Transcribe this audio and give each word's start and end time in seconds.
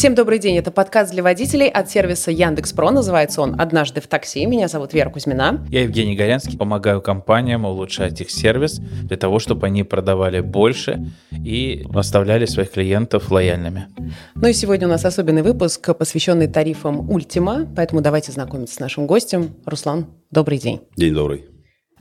Всем 0.00 0.14
добрый 0.14 0.38
день. 0.38 0.56
Это 0.56 0.70
подкаст 0.70 1.12
для 1.12 1.22
водителей 1.22 1.68
от 1.68 1.90
сервиса 1.90 2.30
Яндекс.Про. 2.30 2.90
Называется 2.90 3.42
он 3.42 3.60
«Однажды 3.60 4.00
в 4.00 4.06
такси». 4.06 4.46
Меня 4.46 4.66
зовут 4.66 4.94
Вера 4.94 5.10
Кузьмина. 5.10 5.62
Я 5.68 5.82
Евгений 5.82 6.16
Горянский. 6.16 6.56
Помогаю 6.56 7.02
компаниям 7.02 7.66
улучшать 7.66 8.18
их 8.22 8.30
сервис 8.30 8.78
для 8.78 9.18
того, 9.18 9.38
чтобы 9.38 9.66
они 9.66 9.84
продавали 9.84 10.40
больше 10.40 11.12
и 11.32 11.86
оставляли 11.94 12.46
своих 12.46 12.70
клиентов 12.70 13.30
лояльными. 13.30 13.88
Ну 14.36 14.48
и 14.48 14.54
сегодня 14.54 14.86
у 14.86 14.90
нас 14.90 15.04
особенный 15.04 15.42
выпуск, 15.42 15.94
посвященный 15.94 16.48
тарифам 16.48 17.10
Ультима. 17.10 17.68
Поэтому 17.76 18.00
давайте 18.00 18.32
знакомиться 18.32 18.76
с 18.76 18.80
нашим 18.80 19.06
гостем. 19.06 19.54
Руслан, 19.66 20.06
добрый 20.30 20.56
день. 20.56 20.80
День 20.96 21.12
добрый. 21.12 21.44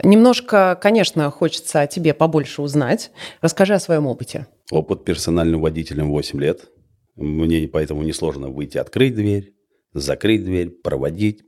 Немножко, 0.02 0.80
конечно, 0.82 1.30
хочется 1.32 1.82
о 1.82 1.88
тебе 1.88 2.14
побольше 2.14 2.62
узнать. 2.62 3.12
Расскажи 3.42 3.74
о 3.74 3.80
своем 3.80 4.08
опыте. 4.08 4.48
Опыт 4.72 5.04
персональным 5.04 5.60
водителем 5.60 6.10
8 6.12 6.40
лет– 6.40 6.62
мне 7.20 7.68
поэтому 7.68 8.04
несложно 8.04 8.50
выйти, 8.50 8.78
открыть 8.78 9.16
дверь, 9.16 9.54
закрыть 9.94 10.44
дверь, 10.44 10.70
проводить, 10.70 11.44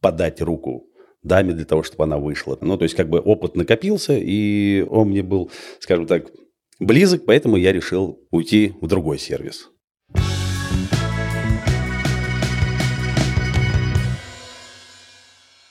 подать 0.00 0.40
руку 0.40 0.86
даме 1.22 1.52
для 1.52 1.64
того, 1.64 1.82
чтобы 1.82 2.04
она 2.04 2.18
вышла. 2.18 2.56
Ну, 2.60 2.76
то 2.76 2.84
есть, 2.84 2.94
как 2.94 3.08
бы 3.08 3.20
опыт 3.20 3.54
накопился, 3.54 4.16
и 4.16 4.84
он 4.88 5.10
мне 5.10 5.22
был, 5.22 5.50
скажем 5.78 6.06
так, 6.06 6.30
близок, 6.78 7.24
поэтому 7.26 7.56
я 7.56 7.72
решил 7.72 8.18
уйти 8.30 8.74
в 8.80 8.86
другой 8.86 9.18
сервис. 9.18 9.70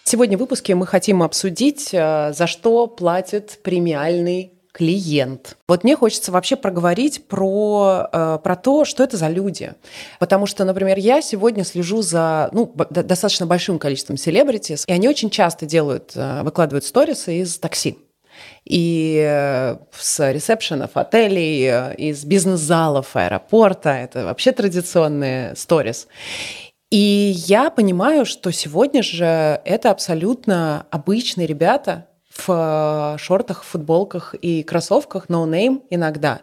Сегодня 0.03 0.37
в 0.37 0.39
выпуске 0.39 0.73
мы 0.73 0.87
хотим 0.87 1.21
обсудить, 1.21 1.93
э, 1.93 2.33
за 2.33 2.47
что 2.47 2.87
платит 2.87 3.59
премиальный 3.61 4.58
клиент. 4.71 5.57
Вот 5.67 5.83
мне 5.83 5.95
хочется 5.95 6.31
вообще 6.31 6.55
проговорить 6.55 7.27
про, 7.27 8.07
э, 8.11 8.39
про 8.43 8.55
то, 8.55 8.85
что 8.85 9.03
это 9.03 9.17
за 9.17 9.27
люди. 9.27 9.73
Потому 10.19 10.45
что, 10.45 10.63
например, 10.63 10.97
я 10.97 11.21
сегодня 11.21 11.63
слежу 11.63 12.01
за 12.01 12.49
ну, 12.51 12.71
достаточно 12.89 13.45
большим 13.45 13.79
количеством 13.79 14.17
селебритис, 14.17 14.85
и 14.87 14.91
они 14.91 15.09
очень 15.09 15.29
часто 15.29 15.65
делают, 15.65 16.11
э, 16.15 16.43
выкладывают 16.43 16.85
сторисы 16.85 17.39
из 17.39 17.57
такси 17.57 17.97
и 18.63 19.21
э, 19.27 19.77
с 19.91 20.31
ресепшенов 20.31 20.91
отелей, 20.93 21.93
из 21.95 22.23
бизнес-залов 22.23 23.15
аэропорта. 23.15 23.89
Это 23.89 24.25
вообще 24.25 24.51
традиционные 24.51 25.55
сторис. 25.55 26.07
И 26.91 27.33
я 27.47 27.69
понимаю, 27.69 28.25
что 28.25 28.51
сегодня 28.51 29.03
же 29.03 29.61
это 29.65 29.91
абсолютно 29.91 30.87
обычные 30.89 31.45
ребята, 31.45 32.07
в 32.47 33.15
э, 33.15 33.17
шортах, 33.19 33.63
футболках 33.63 34.33
и 34.33 34.63
кроссовках, 34.63 35.27
no 35.27 35.47
name 35.47 35.81
иногда, 35.89 36.41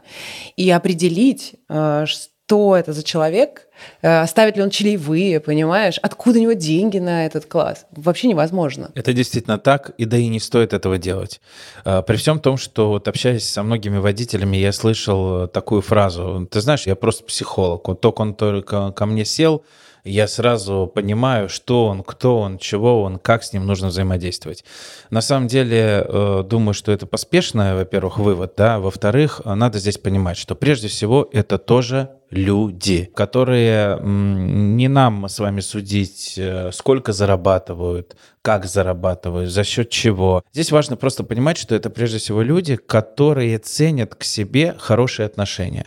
и 0.56 0.70
определить, 0.70 1.54
э, 1.68 2.04
что 2.06 2.76
это 2.76 2.92
за 2.92 3.02
человек, 3.02 3.68
э, 4.02 4.20
оставит 4.20 4.56
ли 4.56 4.62
он 4.62 4.70
чаевые, 4.70 5.40
понимаешь, 5.40 5.98
откуда 6.02 6.38
у 6.38 6.42
него 6.42 6.52
деньги 6.52 6.98
на 6.98 7.26
этот 7.26 7.46
класс, 7.46 7.86
вообще 7.90 8.28
невозможно. 8.28 8.90
Это 8.94 9.12
действительно 9.12 9.58
так, 9.58 9.90
и 9.98 10.04
да 10.04 10.16
и 10.16 10.28
не 10.28 10.40
стоит 10.40 10.72
этого 10.72 10.98
делать. 10.98 11.40
При 11.84 12.16
всем 12.16 12.38
том, 12.38 12.56
что 12.56 12.90
вот 12.90 13.08
общаясь 13.08 13.48
со 13.48 13.62
многими 13.62 13.98
водителями, 13.98 14.56
я 14.58 14.72
слышал 14.72 15.48
такую 15.48 15.82
фразу, 15.82 16.48
ты 16.50 16.60
знаешь, 16.60 16.86
я 16.86 16.94
просто 16.94 17.24
психолог, 17.24 17.88
вот 17.88 18.00
только 18.00 18.20
он 18.22 18.34
только 18.34 18.92
ко 18.92 19.06
мне 19.06 19.24
сел, 19.24 19.64
я 20.06 20.28
сразу 20.28 20.90
понимаю, 20.92 21.48
что 21.48 21.86
он, 21.86 22.02
кто 22.02 22.38
он, 22.40 22.58
чего 22.58 23.02
он, 23.02 23.18
как 23.18 23.42
с 23.42 23.52
ним 23.52 23.66
нужно 23.66 23.88
взаимодействовать. 23.88 24.64
На 25.10 25.20
самом 25.20 25.48
деле, 25.48 26.04
э, 26.06 26.44
думаю, 26.46 26.74
что 26.74 26.92
это 26.92 27.06
поспешный, 27.06 27.74
во-первых, 27.74 28.18
вывод, 28.18 28.54
да, 28.56 28.78
во-вторых, 28.78 29.40
надо 29.44 29.78
здесь 29.78 29.98
понимать, 29.98 30.36
что 30.36 30.54
прежде 30.54 30.88
всего 30.88 31.28
это 31.32 31.58
тоже 31.58 32.10
люди, 32.30 33.10
которые 33.14 34.00
не 34.02 34.88
нам 34.88 35.28
с 35.28 35.38
вами 35.38 35.60
судить, 35.60 36.34
э, 36.36 36.70
сколько 36.72 37.12
зарабатывают, 37.12 38.16
как 38.42 38.66
зарабатывают, 38.66 39.50
за 39.50 39.64
счет 39.64 39.90
чего. 39.90 40.42
Здесь 40.52 40.72
важно 40.72 40.96
просто 40.96 41.24
понимать, 41.24 41.56
что 41.56 41.74
это 41.74 41.90
прежде 41.90 42.18
всего 42.18 42.42
люди, 42.42 42.76
которые 42.76 43.58
ценят 43.58 44.14
к 44.14 44.24
себе 44.24 44.74
хорошие 44.78 45.26
отношения. 45.26 45.86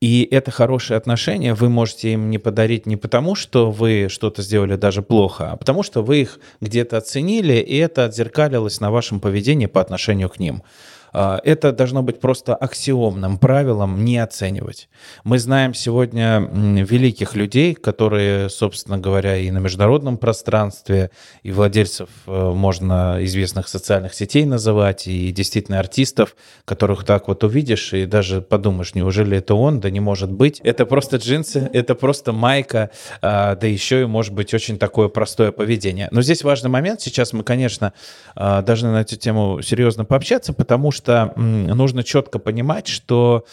И 0.00 0.26
это 0.30 0.50
хорошее 0.50 0.96
отношение 0.96 1.52
вы 1.52 1.68
можете 1.68 2.14
им 2.14 2.30
не 2.30 2.38
подарить 2.38 2.86
не 2.86 2.96
потому, 2.96 3.34
что 3.34 3.70
вы 3.70 4.06
что-то 4.08 4.40
сделали 4.40 4.76
даже 4.76 5.02
плохо, 5.02 5.52
а 5.52 5.56
потому 5.56 5.82
что 5.82 6.02
вы 6.02 6.22
их 6.22 6.40
где-то 6.62 6.96
оценили, 6.96 7.54
и 7.54 7.76
это 7.76 8.06
отзеркалилось 8.06 8.80
на 8.80 8.90
вашем 8.90 9.20
поведении 9.20 9.66
по 9.66 9.82
отношению 9.82 10.30
к 10.30 10.38
ним. 10.38 10.62
А, 11.12 11.40
это 11.44 11.72
должно 11.72 12.02
быть 12.02 12.20
просто 12.20 12.54
аксиомным 12.54 13.38
правилом 13.38 14.04
не 14.04 14.18
оценивать. 14.18 14.88
Мы 15.24 15.38
знаем 15.38 15.74
сегодня 15.74 16.40
великих 16.40 17.34
людей, 17.34 17.74
которые, 17.74 18.48
собственно 18.48 18.98
говоря, 18.98 19.36
и 19.36 19.50
на 19.50 19.58
международном 19.58 20.18
пространстве, 20.18 21.10
и 21.42 21.52
владельцев 21.52 22.08
э, 22.26 22.52
можно 22.52 23.18
известных 23.20 23.68
социальных 23.68 24.14
сетей 24.14 24.44
называть, 24.44 25.06
и 25.06 25.32
действительно 25.32 25.78
артистов, 25.78 26.36
которых 26.64 27.04
так 27.04 27.28
вот 27.28 27.44
увидишь 27.44 27.92
и 27.92 28.06
даже 28.06 28.40
подумаешь, 28.40 28.94
неужели 28.94 29.38
это 29.38 29.54
он? 29.54 29.80
Да 29.80 29.90
не 29.90 30.00
может 30.00 30.30
быть. 30.30 30.60
Это 30.60 30.86
просто 30.86 31.16
джинсы, 31.16 31.68
это 31.72 31.94
просто 31.94 32.32
майка, 32.32 32.90
а, 33.22 33.56
да 33.56 33.66
еще 33.66 34.02
и 34.02 34.04
может 34.06 34.34
быть 34.34 34.54
очень 34.54 34.78
такое 34.78 35.08
простое 35.08 35.52
поведение. 35.52 36.08
Но 36.10 36.22
здесь 36.22 36.44
важный 36.44 36.70
момент. 36.70 37.00
Сейчас 37.00 37.32
мы, 37.32 37.42
конечно, 37.42 37.92
а, 38.34 38.62
должны 38.62 38.90
на 38.90 39.00
эту 39.00 39.16
тему 39.16 39.62
серьезно 39.62 40.04
пообщаться, 40.04 40.52
потому 40.52 40.90
что 40.90 40.99
что 41.00 41.32
нужно 41.36 42.02
четко 42.02 42.38
понимать, 42.38 42.86
что 42.88 43.44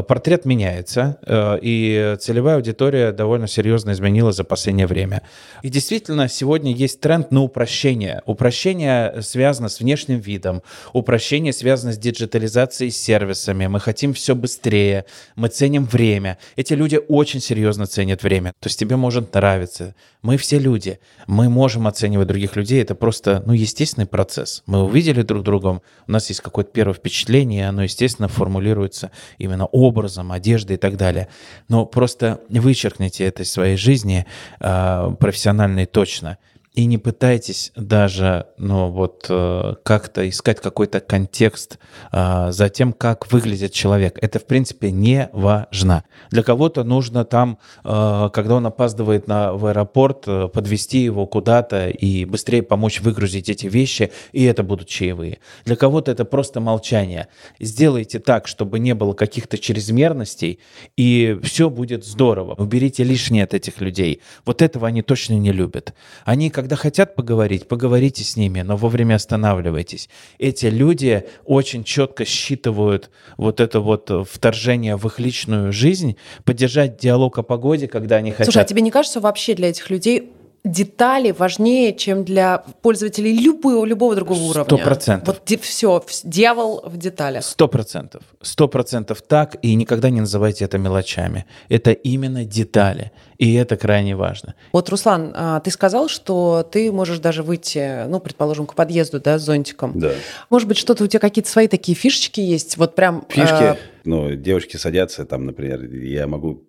портрет 0.00 0.46
меняется, 0.46 1.18
э, 1.26 1.58
и 1.60 2.16
целевая 2.18 2.56
аудитория 2.56 3.12
довольно 3.12 3.46
серьезно 3.46 3.90
изменилась 3.90 4.36
за 4.36 4.44
последнее 4.44 4.86
время. 4.86 5.22
И 5.62 5.68
действительно, 5.68 6.28
сегодня 6.28 6.72
есть 6.72 7.00
тренд 7.00 7.30
на 7.30 7.42
упрощение. 7.42 8.22
Упрощение 8.24 9.20
связано 9.20 9.68
с 9.68 9.80
внешним 9.80 10.20
видом, 10.20 10.62
упрощение 10.94 11.52
связано 11.52 11.92
с 11.92 11.98
диджитализацией 11.98 12.90
сервисами. 12.90 13.66
Мы 13.66 13.80
хотим 13.80 14.14
все 14.14 14.34
быстрее, 14.34 15.04
мы 15.36 15.48
ценим 15.48 15.84
время. 15.84 16.38
Эти 16.56 16.72
люди 16.72 16.98
очень 17.08 17.40
серьезно 17.40 17.86
ценят 17.86 18.22
время. 18.22 18.52
То 18.60 18.68
есть 18.68 18.78
тебе 18.78 18.96
может 18.96 19.34
нравиться. 19.34 19.94
Мы 20.22 20.36
все 20.36 20.58
люди. 20.58 21.00
Мы 21.26 21.48
можем 21.48 21.86
оценивать 21.88 22.28
других 22.28 22.54
людей. 22.54 22.80
Это 22.80 22.94
просто, 22.94 23.42
ну, 23.44 23.52
естественный 23.52 24.06
процесс. 24.06 24.62
Мы 24.66 24.82
увидели 24.84 25.22
друг 25.22 25.42
друга, 25.42 25.80
у 26.06 26.12
нас 26.12 26.28
есть 26.28 26.40
какое-то 26.40 26.70
первое 26.70 26.94
впечатление, 26.94 27.68
оно, 27.68 27.82
естественно, 27.82 28.28
формулируется 28.28 29.10
именно 29.38 29.66
образом, 29.82 30.32
одеждой 30.32 30.74
и 30.74 30.78
так 30.78 30.96
далее. 30.96 31.28
Но 31.68 31.86
просто 31.86 32.40
вычеркните 32.48 33.24
это 33.24 33.42
из 33.42 33.52
своей 33.52 33.76
жизни 33.76 34.26
э, 34.60 35.14
профессионально 35.18 35.80
и 35.80 35.86
точно– 35.86 36.38
и 36.74 36.86
не 36.86 36.96
пытайтесь 36.96 37.70
даже, 37.76 38.46
ну 38.56 38.90
вот, 38.90 39.26
э, 39.28 39.74
как-то 39.82 40.26
искать 40.26 40.58
какой-то 40.60 41.00
контекст 41.00 41.78
э, 42.12 42.50
за 42.50 42.68
тем, 42.70 42.94
как 42.94 43.30
выглядит 43.30 43.72
человек. 43.72 44.18
Это, 44.22 44.38
в 44.38 44.46
принципе, 44.46 44.90
не 44.90 45.28
важно. 45.32 46.04
Для 46.30 46.42
кого-то 46.42 46.82
нужно 46.82 47.26
там, 47.26 47.58
э, 47.84 48.30
когда 48.32 48.54
он 48.54 48.66
опаздывает 48.66 49.28
на, 49.28 49.52
в 49.52 49.66
аэропорт, 49.66 50.24
подвести 50.52 51.00
его 51.00 51.26
куда-то 51.26 51.90
и 51.90 52.24
быстрее 52.24 52.62
помочь 52.62 53.00
выгрузить 53.00 53.50
эти 53.50 53.66
вещи, 53.66 54.10
и 54.32 54.44
это 54.44 54.62
будут 54.62 54.88
чаевые. 54.88 55.40
Для 55.66 55.76
кого-то 55.76 56.10
это 56.10 56.24
просто 56.24 56.60
молчание. 56.60 57.28
Сделайте 57.60 58.18
так, 58.18 58.46
чтобы 58.46 58.78
не 58.78 58.94
было 58.94 59.12
каких-то 59.12 59.58
чрезмерностей, 59.58 60.58
и 60.96 61.38
все 61.42 61.68
будет 61.68 62.06
здорово. 62.06 62.54
Уберите 62.54 63.04
лишнее 63.04 63.44
от 63.44 63.52
этих 63.52 63.82
людей. 63.82 64.22
Вот 64.46 64.62
этого 64.62 64.88
они 64.88 65.02
точно 65.02 65.34
не 65.34 65.52
любят. 65.52 65.92
Они, 66.24 66.48
как 66.48 66.61
когда 66.62 66.76
хотят 66.76 67.16
поговорить, 67.16 67.66
поговорите 67.66 68.22
с 68.22 68.36
ними, 68.36 68.60
но 68.60 68.76
вовремя 68.76 69.16
останавливайтесь. 69.16 70.08
Эти 70.38 70.66
люди 70.66 71.24
очень 71.44 71.82
четко 71.82 72.24
считывают 72.24 73.10
вот 73.36 73.58
это 73.58 73.80
вот 73.80 74.08
вторжение 74.30 74.94
в 74.94 75.04
их 75.08 75.18
личную 75.18 75.72
жизнь, 75.72 76.16
поддержать 76.44 76.98
диалог 76.98 77.38
о 77.38 77.42
погоде, 77.42 77.88
когда 77.88 78.16
они 78.16 78.30
хотят. 78.30 78.46
Слушай, 78.46 78.62
а 78.62 78.64
тебе 78.64 78.80
не 78.80 78.92
кажется 78.92 79.18
вообще 79.18 79.54
для 79.54 79.70
этих 79.70 79.90
людей 79.90 80.30
детали 80.64 81.32
важнее, 81.32 81.94
чем 81.94 82.24
для 82.24 82.58
пользователей 82.82 83.36
любого, 83.36 83.84
любого 83.84 84.14
другого 84.14 84.38
уровня. 84.38 84.64
Сто 84.64 84.78
процентов. 84.78 85.40
Вот 85.48 85.60
все, 85.60 86.04
дьявол 86.24 86.82
в 86.84 86.96
деталях. 86.96 87.44
Сто 87.44 87.66
процентов. 87.66 88.22
Сто 88.40 88.68
процентов 88.68 89.22
так, 89.22 89.56
и 89.62 89.74
никогда 89.74 90.10
не 90.10 90.20
называйте 90.20 90.64
это 90.64 90.78
мелочами. 90.78 91.46
Это 91.68 91.90
именно 91.90 92.44
детали, 92.44 93.10
и 93.38 93.54
это 93.54 93.76
крайне 93.76 94.14
важно. 94.14 94.54
Вот, 94.72 94.88
Руслан, 94.88 95.32
а, 95.34 95.60
ты 95.60 95.70
сказал, 95.72 96.08
что 96.08 96.66
ты 96.70 96.92
можешь 96.92 97.18
даже 97.18 97.42
выйти, 97.42 98.06
ну, 98.06 98.20
предположим, 98.20 98.66
к 98.66 98.74
подъезду, 98.74 99.20
да, 99.20 99.38
с 99.38 99.42
зонтиком. 99.42 99.98
Да. 99.98 100.12
Может 100.48 100.68
быть, 100.68 100.78
что-то 100.78 101.02
у 101.02 101.06
тебя 101.08 101.20
какие-то 101.20 101.50
свои 101.50 101.66
такие 101.66 101.96
фишечки 101.96 102.40
есть? 102.40 102.76
Вот 102.76 102.94
прям... 102.94 103.24
Фишки? 103.28 103.62
Э... 103.62 103.76
Ну, 104.04 104.34
девушки 104.36 104.76
садятся, 104.76 105.24
там, 105.24 105.46
например, 105.46 105.84
я 105.84 106.28
могу 106.28 106.62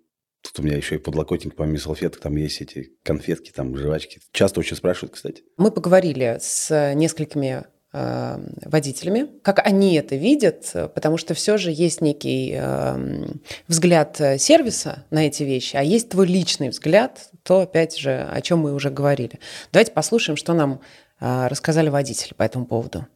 Тут 0.54 0.66
у 0.66 0.68
меня 0.68 0.78
еще 0.78 0.96
и 0.96 1.00
подлокотник, 1.00 1.56
помимо 1.56 1.80
салфеток, 1.80 2.22
там 2.22 2.36
есть 2.36 2.62
эти 2.62 2.92
конфетки, 3.04 3.52
там 3.52 3.76
жвачки. 3.76 4.20
Часто 4.32 4.60
очень 4.60 4.76
спрашивают, 4.76 5.14
кстати. 5.14 5.42
Мы 5.58 5.72
поговорили 5.72 6.38
с 6.40 6.94
несколькими 6.94 7.64
э, 7.92 8.38
водителями, 8.64 9.30
как 9.42 9.66
они 9.66 9.96
это 9.96 10.16
видят, 10.16 10.72
потому 10.94 11.18
что 11.18 11.34
все 11.34 11.58
же 11.58 11.72
есть 11.72 12.02
некий 12.02 12.54
э, 12.56 13.26
взгляд 13.68 14.22
сервиса 14.38 15.06
на 15.10 15.26
эти 15.26 15.42
вещи, 15.42 15.76
а 15.76 15.82
есть 15.82 16.12
твой 16.12 16.28
личный 16.28 16.70
взгляд, 16.70 17.32
то 17.42 17.62
опять 17.62 17.98
же, 17.98 18.12
о 18.32 18.40
чем 18.42 18.60
мы 18.60 18.76
уже 18.76 18.92
говорили. 18.92 19.40
Давайте 19.72 19.92
послушаем, 19.92 20.38
что 20.38 20.54
нам 20.54 20.82
э, 21.20 21.48
рассказали 21.48 21.90
водители 21.90 22.36
по 22.36 22.44
этому 22.44 22.68
поводу. 22.68 23.08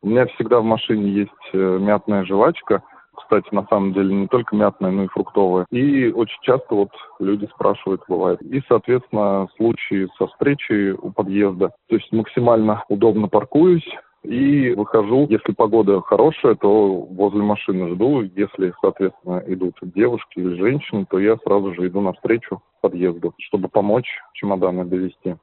У 0.00 0.08
меня 0.08 0.26
всегда 0.28 0.60
в 0.60 0.64
машине 0.64 1.12
есть 1.12 1.30
э, 1.52 1.58
мятная 1.58 2.24
жвачка– 2.24 2.82
кстати, 3.24 3.52
на 3.54 3.66
самом 3.66 3.92
деле 3.92 4.14
не 4.14 4.26
только 4.28 4.54
мятная, 4.54 4.90
но 4.90 5.04
и 5.04 5.08
фруктовая. 5.08 5.66
И 5.70 6.12
очень 6.12 6.38
часто 6.42 6.74
вот 6.74 6.90
люди 7.18 7.48
спрашивают, 7.54 8.02
бывает. 8.08 8.40
И, 8.42 8.62
соответственно, 8.68 9.48
случаи 9.56 10.08
со 10.18 10.26
встречей 10.28 10.92
у 10.92 11.10
подъезда. 11.10 11.72
То 11.88 11.96
есть 11.96 12.12
максимально 12.12 12.84
удобно 12.88 13.28
паркуюсь, 13.28 13.88
и 14.22 14.72
выхожу. 14.72 15.26
Если 15.28 15.52
погода 15.52 16.00
хорошая, 16.00 16.54
то 16.54 16.92
возле 17.10 17.42
машины 17.42 17.94
жду. 17.94 18.22
Если, 18.22 18.72
соответственно, 18.80 19.42
идут 19.46 19.76
девушки 19.82 20.38
или 20.38 20.56
женщины, 20.56 21.06
то 21.10 21.18
я 21.18 21.36
сразу 21.44 21.74
же 21.74 21.86
иду 21.88 22.00
навстречу 22.00 22.62
подъезду, 22.80 23.34
чтобы 23.38 23.68
помочь 23.68 24.08
чемоданы 24.32 24.86
довести. 24.86 25.36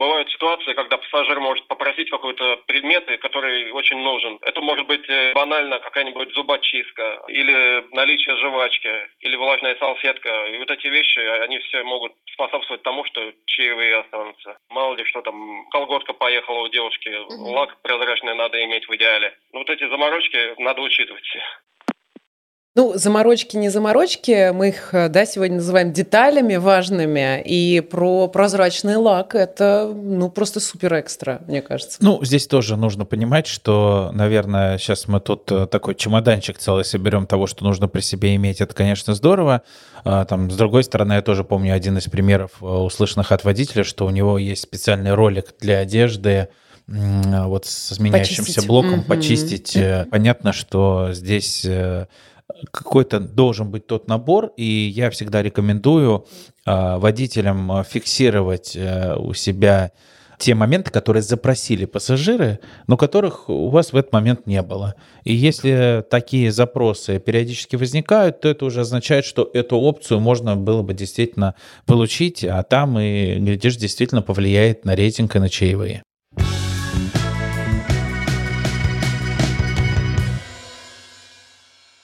Бывают 0.00 0.30
ситуации, 0.30 0.72
когда 0.72 0.96
пассажир 0.96 1.40
может 1.40 1.66
попросить 1.66 2.08
какой-то 2.08 2.56
предмет, 2.66 3.04
который 3.20 3.70
очень 3.72 3.98
нужен. 3.98 4.38
Это 4.40 4.62
может 4.62 4.86
быть 4.86 5.06
э, 5.10 5.34
банально 5.34 5.78
какая-нибудь 5.78 6.32
зубочистка, 6.32 7.20
или 7.28 7.84
наличие 7.94 8.34
жвачки, 8.38 8.90
или 9.20 9.36
влажная 9.36 9.76
салфетка. 9.76 10.46
И 10.46 10.56
вот 10.56 10.70
эти 10.70 10.86
вещи, 10.86 11.18
они 11.42 11.58
все 11.58 11.82
могут 11.82 12.14
способствовать 12.32 12.82
тому, 12.82 13.04
что 13.04 13.30
чаевые 13.44 13.98
останутся. 13.98 14.56
Мало 14.70 14.94
ли 14.94 15.04
что 15.04 15.20
там, 15.20 15.66
колготка 15.68 16.14
поехала 16.14 16.60
у 16.60 16.68
девушки, 16.68 17.10
угу. 17.10 17.50
лак 17.50 17.76
прозрачный 17.82 18.34
надо 18.34 18.64
иметь 18.64 18.88
в 18.88 18.96
идеале. 18.96 19.36
Ну, 19.52 19.58
вот 19.58 19.68
эти 19.68 19.86
заморочки 19.86 20.54
надо 20.62 20.80
учитывать. 20.80 21.28
Ну, 22.76 22.92
заморочки, 22.94 23.56
не 23.56 23.68
заморочки, 23.68 24.52
мы 24.52 24.68
их, 24.68 24.94
э, 24.94 25.08
да, 25.08 25.26
сегодня 25.26 25.56
называем 25.56 25.92
деталями 25.92 26.54
важными, 26.54 27.42
и 27.44 27.80
про 27.80 28.28
прозрачный 28.28 28.94
лак 28.94 29.34
это, 29.34 29.92
ну, 29.92 30.30
просто 30.30 30.60
супер 30.60 31.00
экстра, 31.00 31.42
мне 31.48 31.62
кажется. 31.62 31.98
Ну, 32.00 32.24
здесь 32.24 32.46
тоже 32.46 32.76
нужно 32.76 33.04
понимать, 33.04 33.48
что, 33.48 34.10
наверное, 34.14 34.78
сейчас 34.78 35.08
мы 35.08 35.18
тут 35.18 35.50
э, 35.50 35.66
такой 35.66 35.96
чемоданчик 35.96 36.58
целый 36.58 36.84
соберем 36.84 37.26
того, 37.26 37.48
что 37.48 37.64
нужно 37.64 37.88
при 37.88 38.02
себе 38.02 38.36
иметь, 38.36 38.60
это, 38.60 38.72
конечно, 38.72 39.14
здорово. 39.14 39.62
А, 40.04 40.24
там, 40.24 40.48
с 40.48 40.56
другой 40.56 40.84
стороны, 40.84 41.14
я 41.14 41.22
тоже 41.22 41.42
помню 41.42 41.74
один 41.74 41.98
из 41.98 42.04
примеров, 42.04 42.52
э, 42.60 42.64
услышанных 42.64 43.32
от 43.32 43.42
водителя, 43.42 43.82
что 43.82 44.06
у 44.06 44.10
него 44.10 44.38
есть 44.38 44.62
специальный 44.62 45.14
ролик 45.14 45.56
для 45.58 45.78
одежды, 45.78 46.50
вот 46.86 47.66
с 47.66 47.92
изменяющимся 47.92 48.42
почистить. 48.42 48.66
блоком 48.66 48.98
угу. 49.00 49.02
почистить. 49.02 49.78
Понятно, 50.10 50.52
что 50.52 51.10
здесь 51.12 51.64
какой-то 52.70 53.20
должен 53.20 53.70
быть 53.70 53.86
тот 53.86 54.08
набор, 54.08 54.52
и 54.56 54.64
я 54.64 55.10
всегда 55.10 55.42
рекомендую 55.42 56.26
э, 56.66 56.96
водителям 56.98 57.70
а, 57.72 57.82
фиксировать 57.82 58.76
э, 58.76 59.16
у 59.16 59.34
себя 59.34 59.92
те 60.40 60.54
моменты, 60.54 60.90
которые 60.90 61.22
запросили 61.22 61.84
пассажиры, 61.84 62.60
но 62.86 62.96
которых 62.96 63.50
у 63.50 63.68
вас 63.68 63.92
в 63.92 63.96
этот 63.96 64.12
момент 64.12 64.46
не 64.46 64.62
было. 64.62 64.94
И 65.22 65.34
если 65.34 66.02
такие 66.10 66.50
запросы 66.50 67.20
периодически 67.20 67.76
возникают, 67.76 68.40
то 68.40 68.48
это 68.48 68.64
уже 68.64 68.80
означает, 68.80 69.26
что 69.26 69.48
эту 69.52 69.76
опцию 69.76 70.18
можно 70.20 70.56
было 70.56 70.82
бы 70.82 70.94
действительно 70.94 71.54
получить, 71.86 72.42
а 72.42 72.62
там 72.62 72.98
и, 72.98 73.34
глядишь, 73.34 73.76
действительно 73.76 74.22
повлияет 74.22 74.84
на 74.86 74.96
рейтинг 74.96 75.36
и 75.36 75.38
на 75.38 75.50
чаевые. 75.50 76.02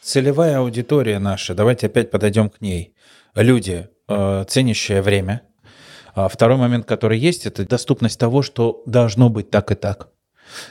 Целевая 0.06 0.58
аудитория 0.58 1.18
наша, 1.18 1.54
давайте 1.54 1.86
опять 1.86 2.10
подойдем 2.10 2.48
к 2.48 2.60
ней. 2.60 2.94
Люди, 3.34 3.88
э, 4.08 4.44
ценящие 4.48 5.02
время. 5.02 5.42
А 6.14 6.28
второй 6.28 6.56
момент, 6.56 6.86
который 6.86 7.18
есть, 7.18 7.44
это 7.44 7.66
доступность 7.66 8.18
того, 8.18 8.40
что 8.42 8.82
должно 8.86 9.28
быть 9.28 9.50
так 9.50 9.72
и 9.72 9.74
так. 9.74 10.08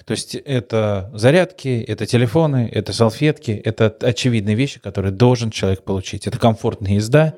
То 0.05 0.11
есть 0.11 0.35
это 0.35 1.11
зарядки, 1.13 1.83
это 1.85 2.05
телефоны, 2.05 2.69
это 2.71 2.93
салфетки, 2.93 3.51
это 3.51 3.93
очевидные 4.01 4.55
вещи, 4.55 4.79
которые 4.79 5.11
должен 5.11 5.51
человек 5.51 5.83
получить. 5.83 6.27
Это 6.27 6.39
комфортная 6.39 6.93
езда, 6.93 7.35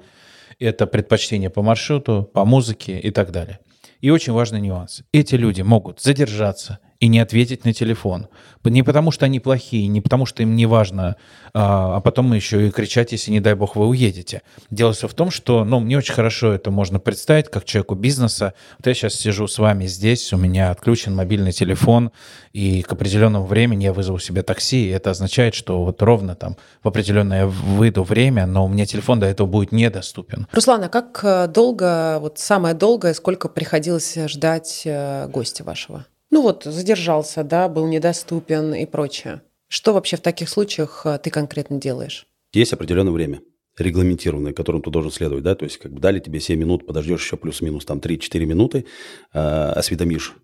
это 0.59 0.85
предпочтение 0.85 1.49
по 1.49 1.63
маршруту, 1.63 2.29
по 2.31 2.45
музыке 2.45 2.99
и 2.99 3.09
так 3.09 3.31
далее. 3.31 3.59
И 4.01 4.11
очень 4.11 4.33
важный 4.33 4.61
нюанс. 4.61 5.01
Эти 5.11 5.33
люди 5.33 5.63
могут 5.63 5.99
задержаться, 5.99 6.77
и 6.99 7.07
не 7.07 7.19
ответить 7.19 7.65
на 7.65 7.73
телефон. 7.73 8.27
Не 8.63 8.83
потому, 8.83 9.11
что 9.11 9.25
они 9.25 9.39
плохие, 9.39 9.88
не 9.88 10.01
потому, 10.01 10.25
что 10.25 10.44
им 10.44 10.55
не 10.55 10.65
важно, 10.65 11.15
а, 11.53 11.97
а 11.97 12.01
потом 12.01 12.33
еще 12.33 12.67
и 12.67 12.71
кричать, 12.71 13.13
если, 13.13 13.31
не 13.31 13.39
дай 13.39 13.53
бог, 13.53 13.75
вы 13.75 13.88
уедете. 13.88 14.41
Дело 14.69 14.91
все 14.91 15.07
в 15.07 15.13
том, 15.13 15.31
что, 15.31 15.63
ну, 15.63 15.79
мне 15.79 15.97
очень 15.97 16.13
хорошо 16.13 16.51
это 16.51 16.69
можно 16.69 16.99
представить, 16.99 17.49
как 17.49 17.63
человеку 17.63 17.95
бизнеса. 17.95 18.53
Вот 18.77 18.88
я 18.88 18.94
сейчас 18.94 19.13
сижу 19.13 19.47
с 19.47 19.57
вами 19.57 19.85
здесь, 19.85 20.33
у 20.33 20.38
меня 20.38 20.71
отключен 20.71 21.15
мобильный 21.15 21.53
телефон, 21.53 22.11
и 22.51 22.81
к 22.81 22.91
определенному 22.91 23.45
времени 23.45 23.85
я 23.85 23.94
вызову 23.94 24.19
себе 24.19 24.41
такси, 24.41 24.88
и 24.88 24.89
это 24.89 25.11
означает, 25.11 25.55
что 25.55 25.85
вот 25.85 26.01
ровно 26.01 26.35
там 26.35 26.57
в 26.83 26.88
определенное 26.88 27.45
выйду 27.47 28.03
время, 28.03 28.45
но 28.45 28.65
у 28.65 28.67
меня 28.67 28.85
телефон 28.85 29.19
до 29.19 29.27
этого 29.27 29.47
будет 29.47 29.71
недоступен. 29.71 30.47
Руслан, 30.51 30.83
а 30.83 30.89
как 30.89 31.19
э, 31.23 31.47
долго, 31.47 32.17
вот 32.19 32.39
самое 32.39 32.75
долгое, 32.75 33.13
сколько 33.13 33.47
приходилось 33.47 34.17
ждать 34.27 34.81
э, 34.85 35.27
гостя 35.29 35.63
вашего? 35.63 36.05
Ну 36.29 36.41
вот, 36.41 36.63
задержался, 36.65 37.44
да, 37.44 37.69
был 37.69 37.88
недоступен 37.88 38.74
и 38.74 38.85
прочее. 38.85 39.41
Что 39.68 39.94
вообще 39.94 40.18
в 40.18 40.21
таких 40.21 40.50
случаях 40.50 41.06
э, 41.06 41.19
ты 41.21 41.29
конкретно 41.29 41.77
делаешь? 41.79 42.27
Есть 42.53 42.74
определенное 42.74 43.12
время 43.12 43.41
регламентированное, 43.77 44.53
которым 44.53 44.81
ты 44.81 44.89
должен 44.89 45.12
следовать, 45.12 45.44
да, 45.44 45.56
то 45.56 45.65
есть 45.65 45.77
как 45.77 45.94
бы 45.94 46.00
дали 46.00 46.19
тебе 46.19 46.39
7 46.39 46.59
минут, 46.59 46.85
подождешь 46.88 47.24
еще 47.24 47.38
плюс-минус 47.38 47.85
там 47.85 48.00
3-4 48.00 48.45
минуты, 48.45 48.85
э, 49.33 49.39
осведомишь 49.39 50.35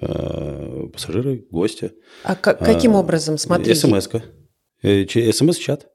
э, 0.00 0.86
пассажиры, 0.92 1.44
гостя. 1.50 1.92
А 2.24 2.34
каким 2.34 2.92
э, 2.92 2.98
образом, 2.98 3.38
смотри? 3.38 3.74
СМС-ка, 3.74 4.22
э, 4.82 5.04
СМС-чат 5.04 5.88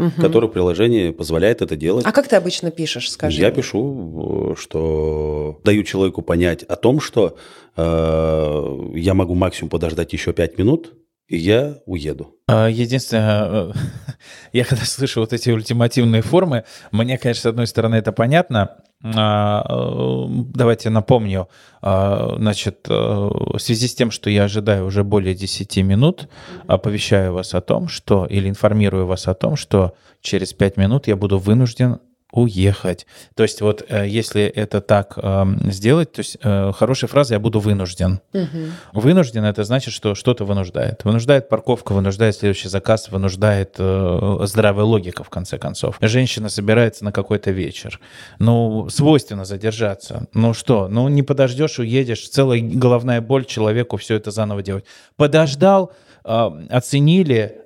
угу. 0.00 0.20
который 0.20 0.48
приложение 0.48 1.12
позволяет 1.12 1.62
это 1.62 1.76
делать. 1.76 2.06
А 2.06 2.12
как 2.12 2.28
ты 2.28 2.36
обычно 2.36 2.70
пишешь, 2.70 3.10
скажи? 3.10 3.40
Я 3.40 3.50
пишу, 3.50 4.56
что 4.58 5.60
даю 5.64 5.82
человеку 5.84 6.22
понять 6.22 6.62
о 6.64 6.76
том, 6.76 7.00
что 7.00 7.36
э, 7.76 8.90
я 8.94 9.14
могу 9.14 9.34
максимум 9.34 9.70
подождать 9.70 10.12
еще 10.12 10.32
5 10.32 10.58
минут, 10.58 10.94
и 11.28 11.36
я 11.36 11.78
уеду. 11.86 12.34
А, 12.48 12.68
единственное, 12.68 13.72
я 14.52 14.64
когда 14.64 14.84
слышу 14.84 15.20
вот 15.20 15.32
эти 15.32 15.50
ультимативные 15.50 16.22
формы, 16.22 16.64
мне, 16.90 17.18
конечно, 17.18 17.42
с 17.42 17.46
одной 17.46 17.66
стороны 17.68 17.94
это 17.96 18.12
понятно, 18.12 18.78
э, 18.88 18.89
давайте 19.02 20.90
напомню, 20.90 21.48
а, 21.80 22.34
значит, 22.36 22.86
э, 22.88 22.92
в 22.92 23.58
связи 23.58 23.88
с 23.88 23.94
тем, 23.94 24.10
что 24.10 24.28
я 24.28 24.44
ожидаю 24.44 24.84
уже 24.84 25.04
более 25.04 25.34
10 25.34 25.78
минут, 25.78 26.28
оповещаю 26.66 27.32
вас 27.32 27.54
о 27.54 27.62
том, 27.62 27.88
что, 27.88 28.26
или 28.26 28.48
информирую 28.48 29.06
вас 29.06 29.26
о 29.26 29.34
том, 29.34 29.56
что 29.56 29.94
через 30.20 30.52
5 30.52 30.76
минут 30.76 31.06
я 31.06 31.16
буду 31.16 31.38
вынужден 31.38 31.98
уехать. 32.32 33.06
То 33.34 33.42
есть 33.42 33.60
вот 33.60 33.84
э, 33.88 34.06
если 34.08 34.42
это 34.42 34.80
так 34.80 35.14
э, 35.16 35.44
сделать, 35.64 36.12
то 36.12 36.20
есть 36.20 36.38
э, 36.42 36.72
хорошая 36.72 37.08
фраза 37.08 37.34
«я 37.34 37.40
буду 37.40 37.60
вынужден». 37.60 38.20
Угу. 38.32 39.00
Вынужден– 39.00 39.44
это 39.46 39.64
значит, 39.64 39.92
что 39.94 40.14
что-то 40.14 40.44
вынуждает. 40.44 41.04
Вынуждает 41.04 41.48
парковка, 41.48 41.92
вынуждает 41.92 42.36
следующий 42.36 42.68
заказ, 42.68 43.10
вынуждает 43.10 43.76
э, 43.78 44.38
здравая 44.42 44.84
логика, 44.84 45.24
в 45.24 45.30
конце 45.30 45.58
концов. 45.58 45.96
Женщина 46.00 46.48
собирается 46.48 47.04
на 47.04 47.12
какой-то 47.12 47.50
вечер. 47.50 48.00
Ну, 48.38 48.88
свойственно 48.88 49.44
задержаться. 49.44 50.26
Ну 50.34 50.54
что, 50.54 50.88
ну 50.88 51.08
не 51.08 51.22
подождешь, 51.22 51.78
уедешь. 51.78 52.28
Целая 52.28 52.60
головная 52.60 53.20
боль 53.20 53.44
человеку 53.44 53.96
все 53.96 54.16
это 54.16 54.30
заново 54.30 54.62
делать. 54.62 54.84
Подождал, 55.16 55.92
э, 56.24 56.50
оценили, 56.70 57.59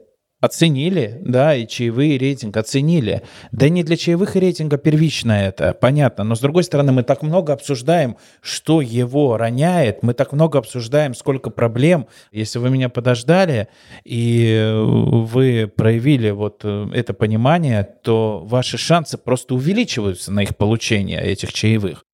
Оценили, 0.45 1.23
да, 1.23 1.55
и 1.57 1.67
чаевые 1.67 2.19
рейтинг 2.19 2.59
оценили. 2.59 3.23
Да 3.51 3.71
не 3.71 3.83
для 3.83 3.97
чаевых 3.97 4.37
рейтинга 4.37 4.77
первично 4.77 5.33
это, 5.33 5.73
понятно. 5.73 6.23
Но 6.23 6.35
с 6.35 6.41
другой 6.41 6.65
стороны, 6.65 6.93
мы 6.93 7.03
так 7.03 7.23
много 7.23 7.55
обсуждаем, 7.55 8.19
что 8.43 8.83
его 8.83 9.39
роняет, 9.39 10.03
мы 10.03 10.13
так 10.13 10.33
много 10.33 10.59
обсуждаем, 10.59 11.15
сколько 11.15 11.49
проблем. 11.49 12.09
Если 12.31 12.59
вы 12.59 12.69
меня 12.69 12.91
подождали, 12.91 13.69
и 14.05 14.71
вы 14.75 15.67
проявили 15.75 16.29
вот 16.29 16.61
э, 16.63 16.91
это 16.93 17.15
понимание, 17.15 17.83
то 18.03 18.45
ваши 18.45 18.77
шансы 18.77 19.17
просто 19.17 19.55
увеличиваются 19.55 20.31
на 20.31 20.43
их 20.43 20.59
получение 20.59 21.23
этих 21.23 21.55
чаевых. 21.55 22.05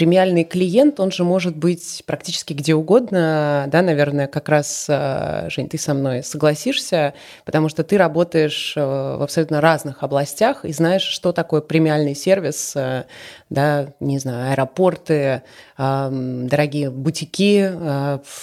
Премиальный 0.00 0.44
клиент, 0.44 0.98
он 0.98 1.12
же 1.12 1.24
может 1.24 1.54
быть 1.54 2.02
практически 2.06 2.54
где 2.54 2.74
угодно, 2.74 3.66
да, 3.70 3.82
наверное, 3.82 4.28
как 4.28 4.48
раз, 4.48 4.86
э, 4.88 5.50
Жень, 5.50 5.68
ты 5.68 5.76
со 5.76 5.92
мной 5.92 6.22
согласишься, 6.22 7.12
потому 7.44 7.68
что 7.68 7.84
ты 7.84 7.98
работаешь 7.98 8.72
э, 8.78 8.80
в 8.80 9.22
абсолютно 9.22 9.60
разных 9.60 10.02
областях 10.02 10.64
и 10.64 10.72
знаешь, 10.72 11.02
что 11.02 11.32
такое 11.32 11.60
премиальный 11.60 12.14
сервис, 12.14 12.72
э, 12.76 13.04
да, 13.50 13.92
не 14.00 14.18
знаю, 14.18 14.52
аэропорты, 14.52 15.42
дорогие 15.76 16.90
бутики, 16.90 17.70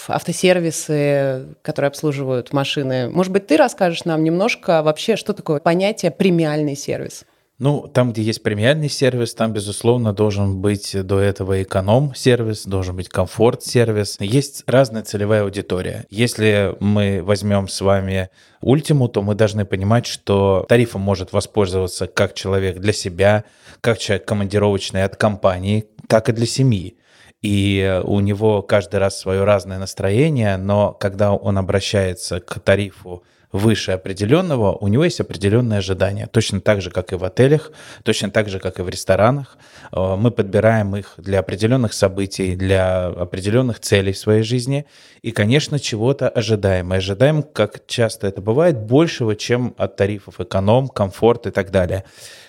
автосервисы, 0.06 1.56
которые 1.62 1.88
обслуживают 1.88 2.52
машины. 2.52 3.10
Может 3.10 3.32
быть, 3.32 3.48
ты 3.48 3.56
расскажешь 3.56 4.04
нам 4.04 4.22
немножко 4.22 4.84
вообще, 4.84 5.16
что 5.16 5.32
такое 5.32 5.58
понятие 5.58 6.12
премиальный 6.12 6.76
сервис? 6.76 7.24
Ну, 7.58 7.88
там, 7.92 8.12
где 8.12 8.22
есть 8.22 8.44
премиальный 8.44 8.88
сервис, 8.88 9.34
там, 9.34 9.52
безусловно, 9.52 10.12
должен 10.12 10.60
быть 10.60 10.96
до 11.04 11.18
этого 11.18 11.60
эконом-сервис, 11.60 12.64
должен 12.66 12.94
быть 12.94 13.08
комфорт-сервис. 13.08 14.16
Есть 14.20 14.62
разная 14.68 15.02
целевая 15.02 15.42
аудитория. 15.42 16.06
Если 16.08 16.76
мы 16.78 17.20
возьмем 17.20 17.66
с 17.66 17.80
вами 17.80 18.30
ультиму, 18.60 19.08
то 19.08 19.22
мы 19.22 19.34
должны 19.34 19.64
понимать, 19.64 20.06
что 20.06 20.66
тарифом 20.68 21.00
может 21.00 21.32
воспользоваться 21.32 22.06
как 22.06 22.34
человек 22.34 22.78
для 22.78 22.92
себя, 22.92 23.42
как 23.80 23.98
человек 23.98 24.24
командировочный 24.24 25.02
от 25.02 25.16
компании, 25.16 25.86
так 26.06 26.28
и 26.28 26.32
для 26.32 26.46
семьи 26.46 26.96
и 27.40 28.00
у 28.04 28.18
него 28.20 28.62
каждый 28.62 28.96
раз 28.96 29.18
свое 29.18 29.44
разное 29.44 29.78
настроение, 29.78 30.56
но 30.56 30.92
когда 30.92 31.32
он 31.32 31.56
обращается 31.56 32.40
к 32.40 32.58
тарифу 32.58 33.22
выше 33.52 33.92
определенного, 33.92 34.72
у 34.72 34.88
него 34.88 35.04
есть 35.04 35.20
определенные 35.20 35.78
ожидания. 35.78 36.26
Точно 36.26 36.60
так 36.60 36.82
же, 36.82 36.90
как 36.90 37.12
и 37.12 37.16
в 37.16 37.24
отелях, 37.24 37.72
точно 38.02 38.30
так 38.30 38.48
же, 38.48 38.58
как 38.58 38.78
и 38.78 38.82
в 38.82 38.88
ресторанах. 38.88 39.56
Э, 39.92 40.16
мы 40.16 40.30
подбираем 40.30 40.94
их 40.96 41.14
для 41.16 41.38
определенных 41.38 41.92
событий, 41.92 42.56
для 42.56 43.06
определенных 43.06 43.80
целей 43.80 44.12
в 44.12 44.18
своей 44.18 44.42
жизни. 44.42 44.84
И, 45.22 45.30
конечно, 45.30 45.78
чего-то 45.78 46.28
ожидаем. 46.28 46.92
И 46.92 46.96
ожидаем, 46.96 47.42
как 47.42 47.86
часто 47.86 48.26
это 48.26 48.40
бывает, 48.40 48.78
большего, 48.78 49.34
чем 49.34 49.74
от 49.78 49.96
тарифов 49.96 50.40
эконом, 50.40 50.88
комфорт 50.88 51.46
и 51.46 51.50
так 51.50 51.70
далее. 51.70 52.04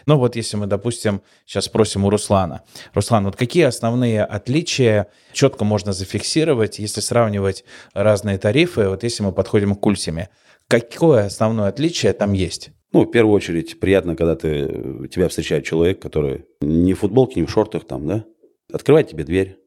Ну 0.06 0.18
вот 0.18 0.36
если 0.36 0.58
мы, 0.58 0.65
допустим, 0.65 1.22
сейчас 1.46 1.65
спросим 1.65 2.03
у 2.03 2.10
Руслана. 2.10 2.62
Руслан, 2.94 3.25
вот 3.25 3.36
какие 3.36 3.63
основные 3.63 4.24
отличия 4.24 5.08
четко 5.34 5.63
можно 5.65 5.94
зафиксировать, 5.94 6.79
если 6.79 7.00
сравнивать 7.00 7.63
разные 7.94 8.38
тарифы, 8.38 8.89
вот 8.89 9.03
если 9.03 9.24
мы 9.24 9.32
подходим 9.32 9.75
к 9.75 9.86
Ульсиме? 9.86 10.29
Какое 10.69 11.25
основное 11.25 11.67
отличие 11.67 12.13
там 12.13 12.33
есть? 12.33 12.69
Ну, 12.93 13.01
в 13.01 13.11
первую 13.11 13.35
очередь, 13.35 13.79
приятно, 13.79 14.15
когда 14.15 14.35
ты, 14.35 15.07
тебя 15.11 15.27
встречает 15.27 15.65
человек, 15.65 15.99
который 15.99 16.45
не 16.61 16.93
в 16.93 16.99
футболке, 16.99 17.39
не 17.39 17.47
в 17.47 17.51
шортах 17.51 17.85
там, 17.85 18.05
да, 18.07 18.25
открывает 18.71 19.09
тебе 19.09 19.23
дверь, 19.23 19.57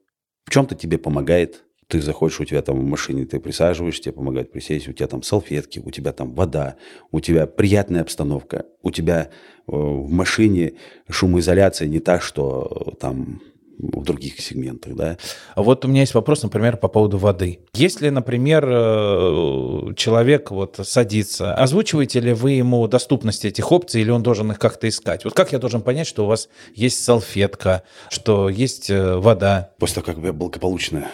в 0.44 0.50
чем-то 0.50 0.76
тебе 0.76 0.98
помогает. 0.98 1.64
Ты 1.88 2.00
заходишь, 2.00 2.40
у 2.40 2.44
тебя 2.44 2.62
там 2.62 2.78
в 2.78 2.84
машине, 2.84 3.26
ты 3.26 3.40
присаживаешься, 3.40 4.04
тебе 4.04 4.12
помогает 4.12 4.52
присесть, 4.52 4.88
у 4.88 4.92
тебя 4.92 5.08
там 5.08 5.22
салфетки, 5.22 5.80
у 5.84 5.90
тебя 5.90 6.12
там 6.12 6.34
вода, 6.34 6.76
у 7.10 7.20
тебя 7.20 7.46
приятная 7.46 8.02
обстановка, 8.02 8.64
у 8.80 8.90
тебя 8.92 9.24
э, 9.24 9.28
в 9.66 10.10
машине 10.10 10.74
шумоизоляция 11.10 11.88
не 11.88 11.98
та, 11.98 12.20
что 12.20 12.94
там 13.00 13.42
в 13.78 14.04
других 14.04 14.40
сегментах, 14.40 14.94
да. 14.94 15.18
А 15.54 15.62
вот 15.62 15.84
у 15.84 15.88
меня 15.88 16.00
есть 16.00 16.14
вопрос, 16.14 16.42
например, 16.42 16.76
по 16.76 16.88
поводу 16.88 17.18
воды. 17.18 17.60
Если, 17.74 18.08
например, 18.08 18.64
э, 18.68 19.94
человек 19.96 20.50
вот 20.50 20.80
садится, 20.82 21.54
озвучиваете 21.54 22.20
ли 22.20 22.32
вы 22.32 22.52
ему 22.52 22.86
доступность 22.88 23.44
этих 23.44 23.72
опций, 23.72 24.00
или 24.00 24.10
он 24.10 24.22
должен 24.22 24.50
их 24.52 24.58
как-то 24.58 24.88
искать? 24.88 25.24
Вот 25.24 25.34
как 25.34 25.52
я 25.52 25.58
должен 25.58 25.82
понять, 25.82 26.06
что 26.06 26.24
у 26.24 26.28
вас 26.28 26.48
есть 26.74 27.02
салфетка, 27.02 27.82
что 28.08 28.48
есть 28.48 28.90
э, 28.90 29.16
вода? 29.16 29.72
После 29.78 30.02
того, 30.02 30.14
как 30.14 30.24
я 30.24 30.32
благополучно 30.32 31.08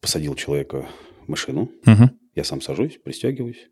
посадил 0.00 0.34
человека 0.34 0.86
в 1.24 1.28
машину, 1.28 1.70
угу. 1.86 2.10
я 2.34 2.44
сам 2.44 2.60
сажусь, 2.60 2.98
пристегиваюсь, 3.02 3.68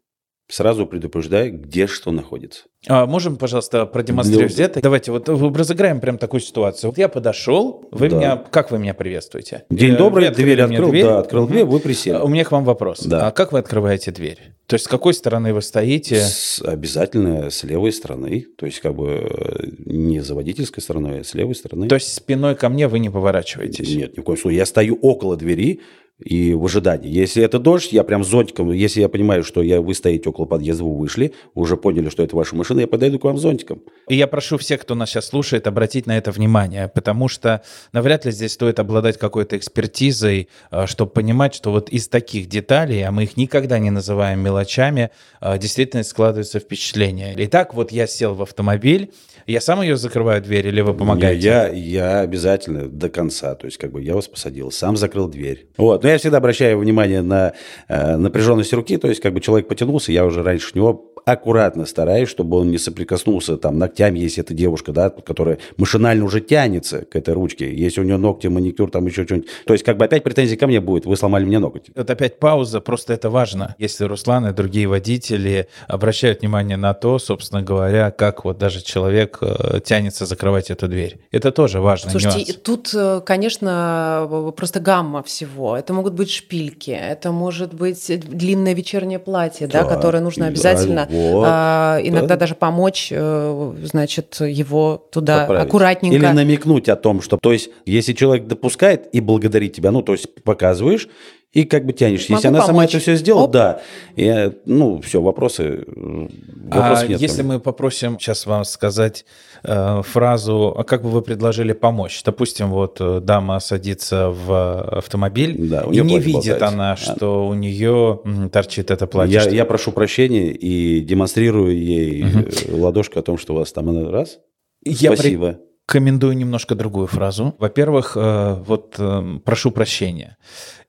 сразу 0.48 0.86
предупреждаю, 0.86 1.52
где 1.58 1.86
что 1.86 2.12
находится. 2.12 2.64
А 2.88 3.06
можем, 3.06 3.36
пожалуйста, 3.36 3.86
продемонстрировать 3.86 4.56
Для... 4.56 4.64
это? 4.66 4.80
Давайте 4.80 5.12
вот 5.12 5.28
разыграем 5.28 6.00
прям 6.00 6.18
такую 6.18 6.40
ситуацию. 6.40 6.90
Вот 6.90 6.98
я 6.98 7.08
подошел, 7.08 7.88
вы 7.92 8.08
да. 8.08 8.16
меня, 8.16 8.36
как 8.36 8.70
вы 8.70 8.78
меня 8.78 8.92
приветствуете? 8.92 9.64
День 9.70 9.96
добрый, 9.96 10.30
дверь 10.30 10.60
открыл, 10.60 10.90
дверь. 10.90 11.04
да, 11.04 11.18
открыл 11.20 11.46
дверь, 11.46 11.64
вы 11.64 11.78
присели. 11.78 12.16
У 12.16 12.28
меня 12.28 12.44
к 12.44 12.50
вам 12.50 12.64
вопрос. 12.64 13.00
Да. 13.04 13.28
А 13.28 13.30
как 13.30 13.52
вы 13.52 13.60
открываете 13.60 14.10
дверь? 14.10 14.52
То 14.66 14.74
есть 14.74 14.86
с 14.86 14.88
какой 14.88 15.14
стороны 15.14 15.52
вы 15.52 15.62
стоите? 15.62 16.16
С, 16.16 16.62
обязательно 16.64 17.50
с 17.50 17.62
левой 17.62 17.92
стороны, 17.92 18.46
то 18.56 18.66
есть 18.66 18.80
как 18.80 18.94
бы 18.94 19.28
э, 19.28 19.66
не 19.84 20.20
за 20.20 20.34
водительской 20.34 20.82
стороной, 20.82 21.20
а 21.20 21.24
с 21.24 21.34
левой 21.34 21.54
стороны. 21.54 21.88
То 21.88 21.96
есть 21.96 22.12
спиной 22.12 22.56
ко 22.56 22.68
мне 22.68 22.88
вы 22.88 22.98
не 22.98 23.10
поворачиваетесь? 23.10 23.94
Нет, 23.94 24.16
ни 24.16 24.20
в 24.20 24.24
коем 24.24 24.38
случае. 24.38 24.58
Я 24.58 24.66
стою 24.66 24.98
около 25.02 25.36
двери, 25.36 25.80
и 26.24 26.54
в 26.54 26.64
ожидании. 26.64 27.10
Если 27.10 27.42
это 27.42 27.58
дождь, 27.58 27.92
я 27.92 28.04
прям 28.04 28.24
зонтиком, 28.24 28.72
если 28.72 29.00
я 29.00 29.08
понимаю, 29.08 29.44
что 29.44 29.62
я, 29.62 29.80
вы 29.80 29.94
стоите 29.94 30.28
около 30.28 30.46
подъезда, 30.46 30.84
вы 30.84 30.96
вышли, 30.96 31.34
уже 31.54 31.76
поняли, 31.76 32.08
что 32.08 32.22
это 32.22 32.36
ваша 32.36 32.56
машина, 32.56 32.80
я 32.80 32.86
подойду 32.86 33.18
к 33.18 33.24
вам 33.24 33.38
зонтиком. 33.38 33.82
И 34.08 34.16
я 34.16 34.26
прошу 34.26 34.58
всех, 34.58 34.80
кто 34.82 34.94
нас 34.94 35.10
сейчас 35.10 35.26
слушает, 35.26 35.66
обратить 35.66 36.06
на 36.06 36.16
это 36.16 36.30
внимание, 36.30 36.88
потому 36.88 37.28
что 37.28 37.62
навряд 37.92 38.24
ли 38.24 38.32
здесь 38.32 38.52
стоит 38.52 38.78
обладать 38.78 39.18
какой-то 39.18 39.56
экспертизой, 39.56 40.48
а, 40.70 40.86
чтобы 40.86 41.12
понимать, 41.12 41.54
что 41.54 41.70
вот 41.70 41.88
из 41.90 42.08
таких 42.08 42.48
деталей, 42.48 43.02
а 43.02 43.10
мы 43.10 43.24
их 43.24 43.36
никогда 43.36 43.78
не 43.78 43.90
называем 43.90 44.40
мелочами, 44.40 45.10
а, 45.40 45.58
действительно 45.58 46.02
складывается 46.02 46.60
впечатление. 46.60 47.34
Итак, 47.36 47.74
вот 47.74 47.92
я 47.92 48.06
сел 48.06 48.34
в 48.34 48.42
автомобиль, 48.42 49.12
я 49.46 49.60
сам 49.60 49.82
ее 49.82 49.96
закрываю 49.96 50.42
дверь 50.42 50.68
или 50.68 50.80
вы 50.80 50.94
помогаете? 50.94 51.46
Я, 51.46 51.68
я 51.68 52.20
обязательно 52.20 52.88
до 52.88 53.08
конца. 53.08 53.54
То 53.54 53.66
есть, 53.66 53.78
как 53.78 53.92
бы 53.92 54.02
я 54.02 54.14
вас 54.14 54.28
посадил, 54.28 54.70
сам 54.70 54.96
закрыл 54.96 55.28
дверь. 55.28 55.66
Вот. 55.76 56.02
Но 56.02 56.08
я 56.08 56.18
всегда 56.18 56.38
обращаю 56.38 56.78
внимание 56.78 57.22
на 57.22 57.52
э, 57.88 58.16
напряженность 58.16 58.72
руки. 58.72 58.96
То 58.96 59.08
есть, 59.08 59.20
как 59.20 59.32
бы 59.32 59.40
человек 59.40 59.68
потянулся, 59.68 60.12
я 60.12 60.24
уже 60.24 60.42
раньше 60.42 60.70
него 60.74 61.12
аккуратно 61.24 61.86
стараюсь, 61.86 62.28
чтобы 62.28 62.58
он 62.58 62.70
не 62.70 62.78
соприкоснулся 62.78 63.56
там 63.56 63.78
ногтями, 63.78 64.18
если 64.18 64.42
это 64.42 64.54
девушка, 64.54 64.92
да, 64.92 65.10
которая 65.10 65.58
машинально 65.76 66.24
уже 66.24 66.40
тянется 66.40 67.04
к 67.04 67.16
этой 67.16 67.34
ручке. 67.34 67.72
Если 67.72 68.00
у 68.00 68.04
нее 68.04 68.16
ногти, 68.16 68.48
маникюр, 68.48 68.90
там 68.90 69.06
еще 69.06 69.24
что-нибудь. 69.24 69.48
То 69.66 69.72
есть, 69.72 69.84
как 69.84 69.96
бы 69.96 70.04
опять 70.04 70.22
претензии 70.24 70.56
ко 70.56 70.66
мне 70.66 70.80
будет, 70.80 71.06
вы 71.06 71.16
сломали 71.16 71.44
мне 71.44 71.58
ноготь. 71.58 71.90
Это 71.94 72.14
опять 72.14 72.38
пауза, 72.38 72.80
просто 72.80 73.12
это 73.12 73.30
важно. 73.30 73.74
Если 73.78 74.04
Руслан 74.04 74.48
и 74.48 74.52
другие 74.52 74.86
водители 74.86 75.68
обращают 75.86 76.40
внимание 76.40 76.76
на 76.76 76.94
то, 76.94 77.18
собственно 77.18 77.62
говоря, 77.62 78.10
как 78.10 78.44
вот 78.44 78.58
даже 78.58 78.82
человек 78.82 79.31
э, 79.40 79.80
тянется 79.84 80.26
закрывать 80.26 80.70
эту 80.70 80.88
дверь. 80.88 81.18
Это 81.30 81.52
тоже 81.52 81.80
важно. 81.80 82.10
Слушайте, 82.10 82.38
нюанс. 82.38 82.60
тут, 82.62 82.90
э, 82.94 83.20
конечно, 83.24 84.52
просто 84.56 84.80
гамма 84.80 85.22
всего. 85.22 85.76
Это 85.76 85.92
могут 85.94 86.14
быть 86.14 86.30
шпильки, 86.30 86.90
это 86.90 87.32
может 87.32 87.74
быть 87.74 88.10
длинное 88.28 88.74
вечернее 88.74 89.18
платье, 89.18 89.66
да, 89.66 89.82
да 89.82 89.88
которое 89.88 90.20
нужно 90.20 90.46
обязательно 90.46 91.06
вот, 91.10 91.44
а, 91.46 92.00
иногда 92.02 92.28
да. 92.28 92.36
даже 92.36 92.54
помочь, 92.54 93.08
э, 93.10 93.74
значит, 93.84 94.40
его 94.40 95.06
туда 95.10 95.40
Поправить. 95.40 95.68
аккуратненько. 95.68 96.16
Или 96.16 96.26
намекнуть 96.26 96.88
о 96.88 96.96
том, 96.96 97.22
что, 97.22 97.36
то 97.36 97.52
есть, 97.52 97.70
если 97.86 98.12
человек 98.12 98.46
допускает 98.46 99.08
и 99.12 99.20
благодарит 99.20 99.74
тебя, 99.74 99.90
ну, 99.90 100.02
то 100.02 100.12
есть 100.12 100.42
показываешь, 100.42 101.08
и 101.52 101.64
как 101.64 101.84
бы 101.84 101.92
тянешь. 101.92 102.28
Могу 102.28 102.38
если 102.38 102.48
она 102.48 102.60
помочь. 102.60 102.66
сама 102.68 102.84
это 102.84 102.98
все 102.98 103.14
сделала, 103.14 103.44
Оп. 103.44 103.50
да. 103.50 103.80
И, 104.16 104.52
ну, 104.64 105.00
все, 105.02 105.20
вопросы, 105.20 105.84
вопросов 105.86 107.04
а 107.04 107.08
нет. 107.08 107.20
Если 107.20 107.42
мы 107.42 107.60
попросим 107.60 108.18
сейчас 108.18 108.46
вам 108.46 108.64
сказать 108.64 109.26
э, 109.62 110.02
фразу, 110.02 110.74
а 110.76 110.82
как 110.84 111.02
бы 111.02 111.10
вы 111.10 111.20
предложили 111.20 111.72
помочь? 111.74 112.22
Допустим, 112.24 112.70
вот 112.70 112.96
э, 113.00 113.20
дама 113.20 113.60
садится 113.60 114.30
в 114.30 114.98
автомобиль, 114.98 115.56
да, 115.58 115.84
и 115.90 116.00
не 116.00 116.18
видит 116.18 116.32
болтается. 116.32 116.68
она, 116.68 116.96
что 116.96 117.34
а. 117.34 117.48
у 117.48 117.54
нее 117.54 118.20
торчит 118.50 118.90
это 118.90 119.06
платье. 119.06 119.34
Я, 119.34 119.50
я 119.50 119.64
прошу 119.66 119.92
прощения 119.92 120.52
и 120.52 121.00
демонстрирую 121.00 121.76
ей 121.76 122.24
угу. 122.24 122.82
ладошку 122.82 123.18
о 123.18 123.22
том, 123.22 123.36
что 123.36 123.52
у 123.52 123.58
вас 123.58 123.72
там 123.72 124.10
раз. 124.10 124.38
Я 124.84 125.12
Спасибо. 125.14 125.52
При 125.52 125.71
рекомендую 125.92 126.36
немножко 126.36 126.74
другую 126.74 127.06
фразу. 127.06 127.54
Во-первых, 127.58 128.16
э, 128.16 128.62
вот 128.66 128.98
прошу 129.44 129.70
прощения 129.70 130.36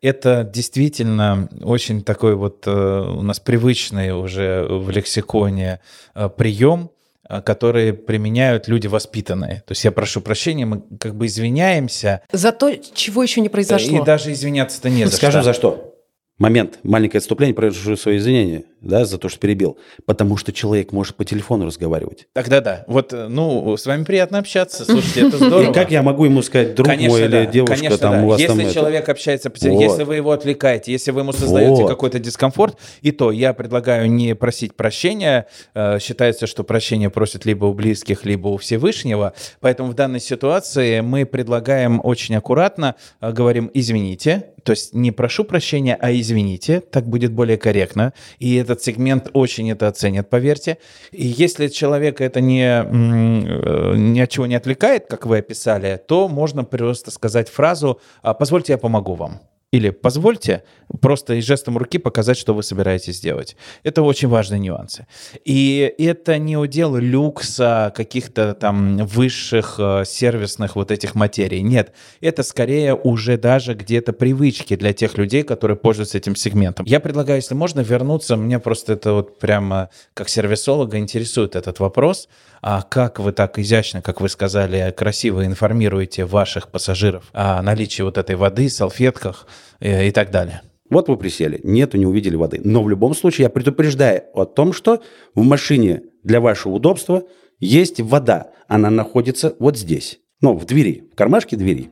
это 0.04 0.44
действительно 0.44 1.48
очень 1.62 2.04
такой 2.04 2.36
вот 2.36 2.68
э, 2.68 2.72
у 2.72 3.22
нас 3.22 3.40
привычный 3.40 4.12
уже 4.12 4.68
в 4.70 4.90
лексиконе 4.90 5.80
э, 6.14 6.30
прием, 6.30 6.92
э, 7.28 7.42
которые 7.42 7.94
применяют 7.94 8.68
люди 8.68 8.88
воспитанные. 8.88 9.64
То 9.66 9.72
есть 9.72 9.86
я 9.86 9.94
прошу 9.94 10.20
прощения, 10.20 10.66
мы 10.66 10.84
как 11.00 11.16
бы 11.16 11.26
извиняемся. 11.28 12.22
За 12.34 12.52
то, 12.52 12.70
чего 12.94 13.24
еще 13.24 13.40
не 13.40 13.48
произошло. 13.48 14.02
И 14.02 14.04
даже 14.04 14.34
извиняться-то 14.34 14.90
не 14.90 15.06
за 15.06 15.16
Скажу 15.16 15.40
что. 15.40 15.44
за 15.44 15.54
что. 15.54 15.93
Момент, 16.44 16.80
маленькое 16.84 17.20
отступление, 17.20 17.56
прошу 17.56 17.96
свои 17.96 18.18
извинения, 18.18 18.64
да, 18.82 19.06
за 19.06 19.18
то, 19.18 19.30
что 19.30 19.40
перебил. 19.40 19.78
Потому 20.06 20.36
что 20.36 20.52
человек 20.52 20.92
может 20.92 21.16
по 21.16 21.24
телефону 21.24 21.68
разговаривать. 21.68 22.28
Тогда 22.34 22.60
да. 22.60 22.84
Вот, 22.88 23.14
э, 23.14 23.30
ну, 23.30 23.78
с 23.78 23.86
вами 23.86 24.04
приятно 24.04 24.40
общаться. 24.40 24.84
Слушайте, 24.84 25.28
это 25.30 25.38
здорово. 25.38 25.72
И 25.72 25.74
как 25.74 25.90
я 25.90 26.02
могу 26.04 26.26
ему 26.26 26.42
сказать, 26.42 26.76
друг 26.76 26.90
Конечно, 26.90 27.12
мой 27.18 27.22
или 27.22 27.32
да. 27.32 27.46
девушка, 27.46 27.76
Конечно, 27.78 27.98
там 27.98 28.12
да. 28.12 28.24
у 28.24 28.28
вас 28.28 28.42
если 28.42 28.58
там 28.58 28.66
это- 28.66 28.74
человек 28.74 29.08
общается 29.08 29.50
по 29.50 29.58
телефону, 29.58 29.86
Вот. 29.86 29.92
если 29.92 30.04
вы 30.04 30.16
его 30.18 30.32
отвлекаете, 30.32 30.92
если 30.92 31.12
вы 31.12 31.22
ему 31.22 31.32
создаете 31.32 31.84
Вот. 31.84 31.88
какой-то 31.90 32.20
дискомфорт, 32.20 32.78
и 33.02 33.12
то 33.14 33.32
я 33.32 33.54
предлагаю 33.54 34.12
не 34.12 34.36
просить 34.36 34.76
прощения. 34.76 35.48
Э, 35.74 35.98
Считается, 36.02 36.46
что 36.46 36.66
прощение 36.66 37.10
просят 37.10 37.46
либо 37.46 37.64
у 37.68 37.74
близких, 37.74 38.26
либо 38.26 38.50
у 38.50 38.58
Всевышнего. 38.58 39.32
Поэтому 39.62 39.92
в 39.92 39.94
данной 39.94 40.20
ситуации 40.20 41.00
мы 41.00 41.26
предлагаем 41.26 42.02
очень 42.04 42.36
аккуратно, 42.36 42.96
э, 43.22 43.32
говорим 43.32 43.72
«извините», 43.74 44.48
то 44.64 44.72
есть 44.72 44.94
не 44.94 45.12
прошу 45.12 45.44
прощения, 45.44 45.98
а 46.00 46.12
извините, 46.12 46.80
так 46.80 47.06
будет 47.06 47.32
более 47.32 47.58
корректно. 47.58 48.14
И 48.40 48.56
этот 48.56 48.82
сегмент 48.82 49.30
очень 49.34 49.70
это 49.72 49.88
оценит, 49.88 50.30
поверьте. 50.30 50.78
И 51.12 51.26
если 51.26 51.68
человека 51.68 52.24
это 52.24 52.42
не, 52.42 52.64
э, 52.64 53.96
ни 53.96 54.20
от 54.20 54.30
чего 54.30 54.46
не 54.46 54.56
отвлекает, 54.56 55.08
как 55.08 55.26
вы 55.26 55.40
описали, 55.40 56.02
то 56.08 56.28
можно 56.28 56.64
просто 56.64 57.12
сказать 57.12 57.50
фразу 57.50 58.00
«А, 58.22 58.34
«позвольте, 58.34 58.74
я 58.74 58.78
помогу 58.78 59.16
вам». 59.16 59.42
Или 59.74 59.90
«позвольте» 59.90 60.62
просто 61.02 61.42
жестом 61.42 61.80
руки 61.80 61.98
показать, 61.98 62.38
что 62.38 62.54
вы 62.54 62.62
собираетесь 62.62 63.20
делать. 63.20 63.58
Это 63.82 64.04
очень 64.04 64.28
важные 64.28 64.60
нюансы. 64.60 65.08
И 65.46 65.92
это 65.98 66.38
не 66.38 66.58
удел 66.58 66.96
люкса, 66.96 67.92
каких-то 67.96 68.54
там 68.54 68.98
высших 68.98 69.76
э, 69.80 70.04
сервисных 70.06 70.76
вот 70.76 70.92
этих 70.92 71.16
материй. 71.16 71.62
Нет, 71.64 71.92
это 72.22 72.44
скорее 72.44 72.94
уже 72.94 73.36
даже 73.38 73.74
где-то 73.74 74.14
привычки 74.14 74.76
для 74.76 74.94
тех 74.94 75.18
людей, 75.18 75.42
которые 75.42 75.76
пользуются 75.76 76.20
этим 76.20 76.36
сегментом. 76.36 76.86
Я 76.86 77.00
предлагаю, 77.00 77.40
если 77.40 77.56
можно, 77.56 77.80
вернуться. 77.80 78.36
Меня 78.36 78.60
просто 78.60 78.94
это 78.94 79.14
вот 79.14 79.40
прямо 79.40 79.90
как 80.14 80.30
сервисолога 80.30 81.00
интересует 81.00 81.56
этот 81.56 81.80
вопрос. 81.80 82.30
А 82.62 82.82
как 82.82 83.20
вы 83.20 83.34
так 83.34 83.60
изящно, 83.60 84.02
как 84.02 84.22
вы 84.22 84.30
сказали, 84.30 84.94
красиво 84.96 85.46
информируете 85.46 86.26
ваших 86.26 86.70
пассажиров 86.70 87.26
о 87.34 87.62
наличии 87.62 88.04
вот 88.04 88.18
этой 88.18 88.36
воды, 88.36 88.70
салфетках 88.70 89.48
и 89.80 90.12
так 90.12 90.32
далее? 90.32 90.62
Вот 90.90 91.08
вы 91.08 91.18
присели, 91.18 91.60
нету, 91.64 91.98
не 91.98 92.06
увидели 92.06 92.36
воды. 92.36 92.62
Но 92.64 92.84
в 92.84 92.90
любом 92.90 93.16
случае 93.16 93.44
я 93.44 93.50
предупреждаю 93.50 94.24
о 94.34 94.46
том, 94.46 94.74
что 94.74 95.02
в 95.34 95.44
машине 95.44 96.04
для 96.24 96.40
вашего 96.40 96.74
удобства 96.74 97.24
есть 97.60 98.00
вода. 98.00 98.52
Она 98.68 98.90
находится 98.90 99.56
вот 99.60 99.78
здесь. 99.78 100.20
Ну, 100.42 100.58
в 100.58 100.66
двери, 100.66 101.06
в 101.14 101.16
кармашке 101.16 101.56
двери. 101.56 101.92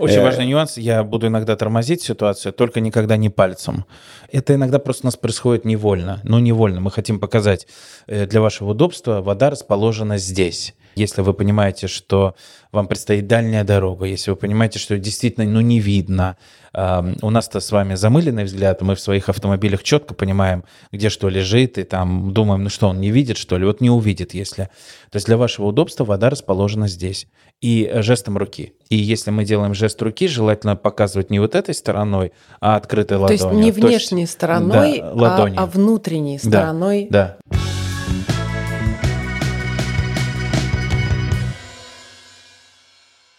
Очень 0.00 0.18
Э, 0.18 0.24
важный 0.24 0.46
нюанс. 0.46 0.76
Я 0.76 1.04
буду 1.04 1.28
иногда 1.28 1.54
тормозить 1.54 2.02
ситуацию, 2.02 2.52
только 2.52 2.80
никогда 2.80 3.16
не 3.16 3.30
пальцем. 3.30 3.84
Это 4.32 4.54
иногда 4.54 4.80
просто 4.80 5.06
у 5.06 5.06
нас 5.06 5.16
происходит 5.16 5.64
невольно. 5.64 6.20
Ну, 6.24 6.40
невольно. 6.40 6.80
Мы 6.80 6.90
хотим 6.90 7.20
показать 7.20 7.68
э, 8.08 8.26
для 8.26 8.40
вашего 8.40 8.70
удобства, 8.70 9.22
вода 9.22 9.48
расположена 9.48 10.18
здесь. 10.18 10.74
Если 10.94 11.22
вы 11.22 11.34
понимаете, 11.34 11.86
что 11.86 12.34
вам 12.72 12.86
предстоит 12.86 13.26
дальняя 13.26 13.64
дорога, 13.64 14.06
если 14.06 14.30
вы 14.30 14.36
понимаете, 14.36 14.78
что 14.78 14.98
действительно 14.98 15.46
ну, 15.46 15.60
не 15.60 15.80
видно, 15.80 16.36
эм, 16.72 17.16
у 17.22 17.30
нас-то 17.30 17.60
с 17.60 17.70
вами 17.70 17.94
замыленный 17.94 18.44
взгляд, 18.44 18.82
мы 18.82 18.94
в 18.94 19.00
своих 19.00 19.28
автомобилях 19.28 19.82
четко 19.82 20.14
понимаем, 20.14 20.64
где 20.92 21.08
что 21.08 21.28
лежит, 21.28 21.78
и 21.78 21.84
там 21.84 22.32
думаем, 22.32 22.64
ну 22.64 22.68
что, 22.68 22.88
он 22.88 23.00
не 23.00 23.10
видит, 23.10 23.36
что 23.36 23.56
ли? 23.58 23.64
Вот 23.64 23.80
не 23.80 23.90
увидит, 23.90 24.34
если... 24.34 24.70
То 25.10 25.16
есть 25.18 25.26
для 25.26 25.36
вашего 25.36 25.66
удобства 25.66 26.04
вода 26.04 26.28
расположена 26.28 26.88
здесь. 26.88 27.28
И 27.60 27.88
жестом 28.00 28.36
руки. 28.36 28.74
И 28.90 28.96
если 28.96 29.30
мы 29.30 29.44
делаем 29.44 29.72
жест 29.72 30.02
руки, 30.02 30.26
желательно 30.26 30.74
показывать 30.74 31.30
не 31.30 31.38
вот 31.38 31.54
этой 31.54 31.72
стороной, 31.72 32.32
а 32.60 32.74
открытой 32.74 33.18
То 33.18 33.22
ладонью. 33.22 33.64
есть 33.64 33.64
не 33.64 33.70
внешней 33.70 34.26
стороной, 34.26 34.98
да, 34.98 35.12
а, 35.12 35.52
а 35.56 35.66
внутренней 35.66 36.40
Да, 36.42 36.48
стороной. 36.48 37.06
Да. 37.10 37.36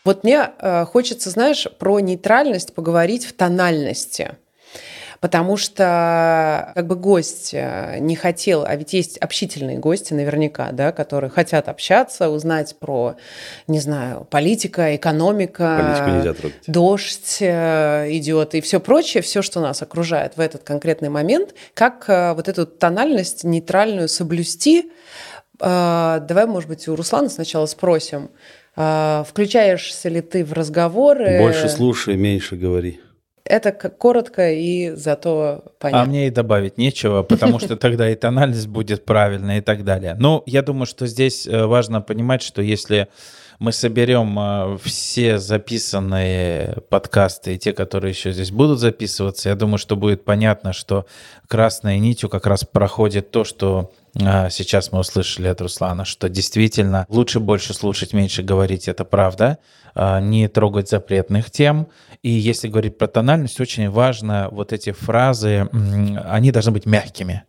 Вот 0.05 0.23
мне 0.23 0.51
э, 0.59 0.85
хочется, 0.85 1.31
знаешь, 1.31 1.67
про 1.79 1.99
нейтральность 1.99 2.75
поговорить 2.75 3.25
в 3.25 3.33
тональности. 3.33 4.35
Потому 5.19 5.57
что 5.57 6.71
как 6.75 6.85
бы 6.85 6.95
гость 6.95 7.51
э, 7.53 7.97
не 7.99 8.15
хотел, 8.15 8.63
а 8.63 8.75
ведь 8.75 8.93
есть 8.93 9.17
общительные 9.17 9.79
гости 9.79 10.13
наверняка, 10.13 10.71
да, 10.71 10.91
которые 10.91 11.31
хотят 11.31 11.67
общаться, 11.67 12.29
узнать 12.29 12.75
про, 12.77 13.15
не 13.65 13.79
знаю, 13.79 14.27
политика, 14.29 14.95
экономика, 14.95 15.77
дождь 16.67 17.37
э, 17.39 18.05
идет 18.11 18.53
и 18.53 18.61
все 18.61 18.79
прочее, 18.79 19.23
все, 19.23 19.41
что 19.41 19.59
нас 19.59 19.81
окружает 19.81 20.37
в 20.37 20.39
этот 20.39 20.63
конкретный 20.63 21.09
момент, 21.09 21.55
как 21.73 22.05
вот 22.07 22.47
эту 22.47 22.67
тональность 22.67 23.43
нейтральную 23.43 24.07
соблюсти. 24.07 24.91
Давай, 25.57 26.45
может 26.45 26.69
быть, 26.69 26.87
у 26.89 26.95
Руслана 26.97 27.29
сначала 27.29 27.65
спросим, 27.65 28.29
включаешься 28.75 30.09
ли 30.09 30.21
ты 30.21 30.43
в 30.43 30.53
разговоры? 30.53 31.39
Больше 31.39 31.69
слушай, 31.69 32.15
меньше 32.15 32.55
говори. 32.55 32.99
Это 33.45 33.71
как 33.71 33.99
коротко 33.99 34.51
и 34.51 34.89
зато 34.95 35.63
А 35.65 35.69
понятно. 35.79 36.09
мне 36.09 36.27
и 36.27 36.31
добавить 36.31 36.79
нечего, 36.79 37.21
потому 37.21 37.59
что 37.59 37.77
тогда 37.77 38.09
и 38.09 38.15
тональность 38.15 38.67
будет 38.67 39.05
правильная 39.05 39.59
и 39.59 39.61
так 39.61 39.83
далее. 39.83 40.15
Ну, 40.17 40.41
я 40.47 40.63
думаю, 40.63 40.87
что 40.87 41.05
здесь 41.05 41.45
э, 41.45 41.65
важно 41.65 42.01
понимать, 42.01 42.41
что 42.41 42.63
если 42.63 43.07
мы 43.59 43.71
соберем 43.71 44.37
э, 44.39 44.77
все 44.83 45.37
записанные 45.37 46.77
подкасты 46.89 47.53
и 47.53 47.59
те, 47.59 47.71
которые 47.71 48.11
еще 48.11 48.31
здесь 48.31 48.49
будут 48.49 48.79
записываться, 48.79 49.49
я 49.49 49.55
думаю, 49.55 49.77
что 49.77 49.95
будет 49.95 50.25
понятно, 50.25 50.73
что 50.73 51.05
красной 51.47 51.99
нитью 51.99 52.29
как 52.29 52.47
раз 52.47 52.63
проходит 52.63 53.29
то, 53.29 53.43
что 53.43 53.91
а, 53.91 54.04
сейчас 54.17 54.91
мы 54.91 54.99
услышали 54.99 55.47
от 55.47 55.61
Руслана, 55.61 56.05
что 56.05 56.29
действительно 56.29 57.05
лучше 57.09 57.39
больше 57.39 57.73
слушать, 57.73 58.13
меньше 58.13 58.43
говорить, 58.43 58.87
это 58.87 59.03
правда, 59.03 59.57
а, 59.93 60.19
не 60.19 60.47
трогать 60.47 60.89
запретных 60.89 61.51
тем. 61.51 61.87
И 62.21 62.29
если 62.29 62.67
говорить 62.67 62.97
про 62.97 63.07
тональность, 63.07 63.59
очень 63.59 63.89
важно 63.89 64.49
вот 64.51 64.73
эти 64.73 64.91
фразы, 64.91 65.69
они 66.25 66.51
должны 66.51 66.71
быть 66.71 66.85
мягкими. 66.85 67.43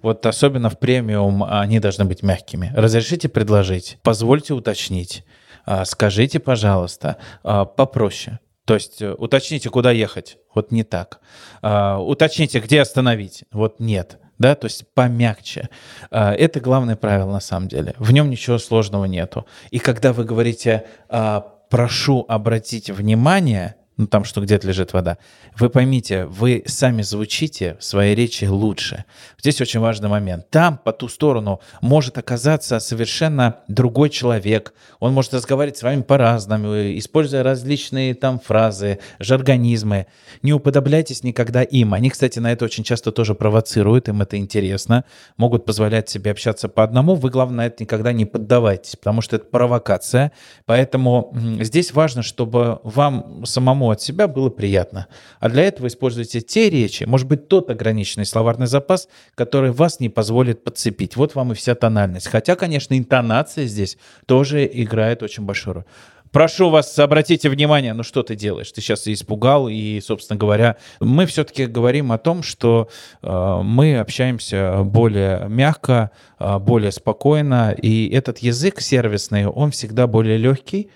Вот 0.00 0.24
особенно 0.26 0.70
в 0.70 0.78
премиум 0.78 1.44
они 1.44 1.80
должны 1.80 2.04
быть 2.04 2.22
мягкими. 2.22 2.72
Разрешите 2.74 3.28
предложить, 3.28 3.98
позвольте 4.02 4.54
уточнить, 4.54 5.24
а, 5.64 5.84
скажите, 5.84 6.38
пожалуйста, 6.40 7.18
а, 7.42 7.64
попроще. 7.64 8.38
То 8.64 8.74
есть 8.74 9.02
э, 9.02 9.12
уточните, 9.12 9.70
куда 9.70 9.90
ехать. 9.90 10.38
Вот 10.54 10.70
не 10.70 10.84
так. 10.84 11.20
А, 11.62 11.98
уточните, 11.98 12.60
где 12.60 12.80
остановить. 12.80 13.44
Вот 13.50 13.80
нет. 13.80 14.18
Да, 14.42 14.56
то 14.56 14.64
есть 14.64 14.84
помягче. 14.94 15.68
А, 16.10 16.34
Это 16.34 16.58
главное 16.58 16.96
правило 16.96 17.30
на 17.30 17.38
самом 17.40 17.68
деле. 17.68 17.94
В 17.98 18.12
нем 18.12 18.28
ничего 18.28 18.58
сложного 18.58 19.04
нету. 19.04 19.46
И 19.70 19.78
когда 19.78 20.12
вы 20.12 20.24
говорите 20.24 20.84
а, 21.08 21.46
«прошу 21.70 22.24
обратить 22.28 22.90
внимание», 22.90 23.76
ну 23.96 24.06
там, 24.06 24.24
что 24.24 24.40
где-то 24.40 24.66
лежит 24.66 24.92
вода, 24.92 25.18
вы 25.58 25.68
поймите, 25.68 26.24
вы 26.26 26.62
сами 26.66 27.02
звучите 27.02 27.76
в 27.78 27.84
своей 27.84 28.14
речи 28.14 28.46
лучше. 28.46 29.04
Здесь 29.38 29.60
очень 29.60 29.80
важный 29.80 30.08
момент. 30.08 30.48
Там, 30.50 30.78
по 30.78 30.92
ту 30.92 31.08
сторону, 31.08 31.60
может 31.80 32.16
оказаться 32.16 32.80
совершенно 32.80 33.56
другой 33.68 34.08
человек. 34.08 34.72
Он 34.98 35.12
может 35.12 35.34
разговаривать 35.34 35.76
с 35.76 35.82
вами 35.82 36.02
по-разному, 36.02 36.74
используя 36.98 37.42
различные 37.42 38.14
там 38.14 38.40
фразы, 38.40 38.98
жаргонизмы. 39.18 40.06
Не 40.42 40.52
уподобляйтесь 40.52 41.22
никогда 41.22 41.62
им. 41.62 41.92
Они, 41.94 42.08
кстати, 42.08 42.38
на 42.38 42.52
это 42.52 42.64
очень 42.64 42.84
часто 42.84 43.12
тоже 43.12 43.34
провоцируют, 43.34 44.08
им 44.08 44.22
это 44.22 44.38
интересно. 44.38 45.04
Могут 45.36 45.64
позволять 45.64 46.08
себе 46.08 46.30
общаться 46.30 46.68
по 46.68 46.82
одному. 46.82 47.14
Вы, 47.14 47.30
главное, 47.30 47.66
это 47.66 47.82
никогда 47.82 48.12
не 48.12 48.24
поддавайтесь, 48.24 48.96
потому 48.96 49.20
что 49.20 49.36
это 49.36 49.44
провокация. 49.44 50.32
Поэтому 50.64 51.36
здесь 51.60 51.92
важно, 51.92 52.22
чтобы 52.22 52.80
вам 52.82 53.44
самому 53.44 53.81
от 53.90 54.00
себя 54.00 54.28
было 54.28 54.50
приятно. 54.50 55.06
А 55.40 55.48
для 55.48 55.64
этого 55.64 55.86
используйте 55.86 56.40
те 56.40 56.70
речи, 56.70 57.04
может 57.04 57.26
быть, 57.26 57.48
тот 57.48 57.70
ограниченный 57.70 58.26
словарный 58.26 58.66
запас, 58.66 59.08
который 59.34 59.72
вас 59.72 60.00
не 60.00 60.08
позволит 60.08 60.64
подцепить. 60.64 61.16
Вот 61.16 61.34
вам 61.34 61.52
и 61.52 61.54
вся 61.54 61.74
тональность. 61.74 62.28
Хотя, 62.28 62.56
конечно, 62.56 62.96
интонация 62.96 63.66
здесь 63.66 63.98
тоже 64.26 64.68
играет 64.72 65.22
очень 65.22 65.44
большую 65.44 65.74
роль. 65.74 65.84
Прошу 66.32 66.70
вас, 66.70 66.98
обратите 66.98 67.50
внимание, 67.50 67.92
ну 67.92 68.02
что 68.02 68.22
ты 68.22 68.34
делаешь? 68.34 68.72
Ты 68.72 68.80
сейчас 68.80 69.06
испугал, 69.06 69.68
и, 69.68 70.00
собственно 70.00 70.38
говоря, 70.38 70.76
мы 70.98 71.26
все-таки 71.26 71.66
говорим 71.66 72.10
о 72.10 72.16
том, 72.16 72.42
что 72.42 72.88
э, 73.22 73.60
мы 73.62 73.98
общаемся 73.98 74.82
более 74.82 75.44
мягко, 75.50 76.10
э, 76.38 76.58
более 76.58 76.90
спокойно, 76.90 77.72
и 77.72 78.08
этот 78.08 78.38
язык 78.38 78.80
сервисный, 78.80 79.46
он 79.46 79.72
всегда 79.72 80.06
более 80.06 80.38
легкий, 80.38 80.88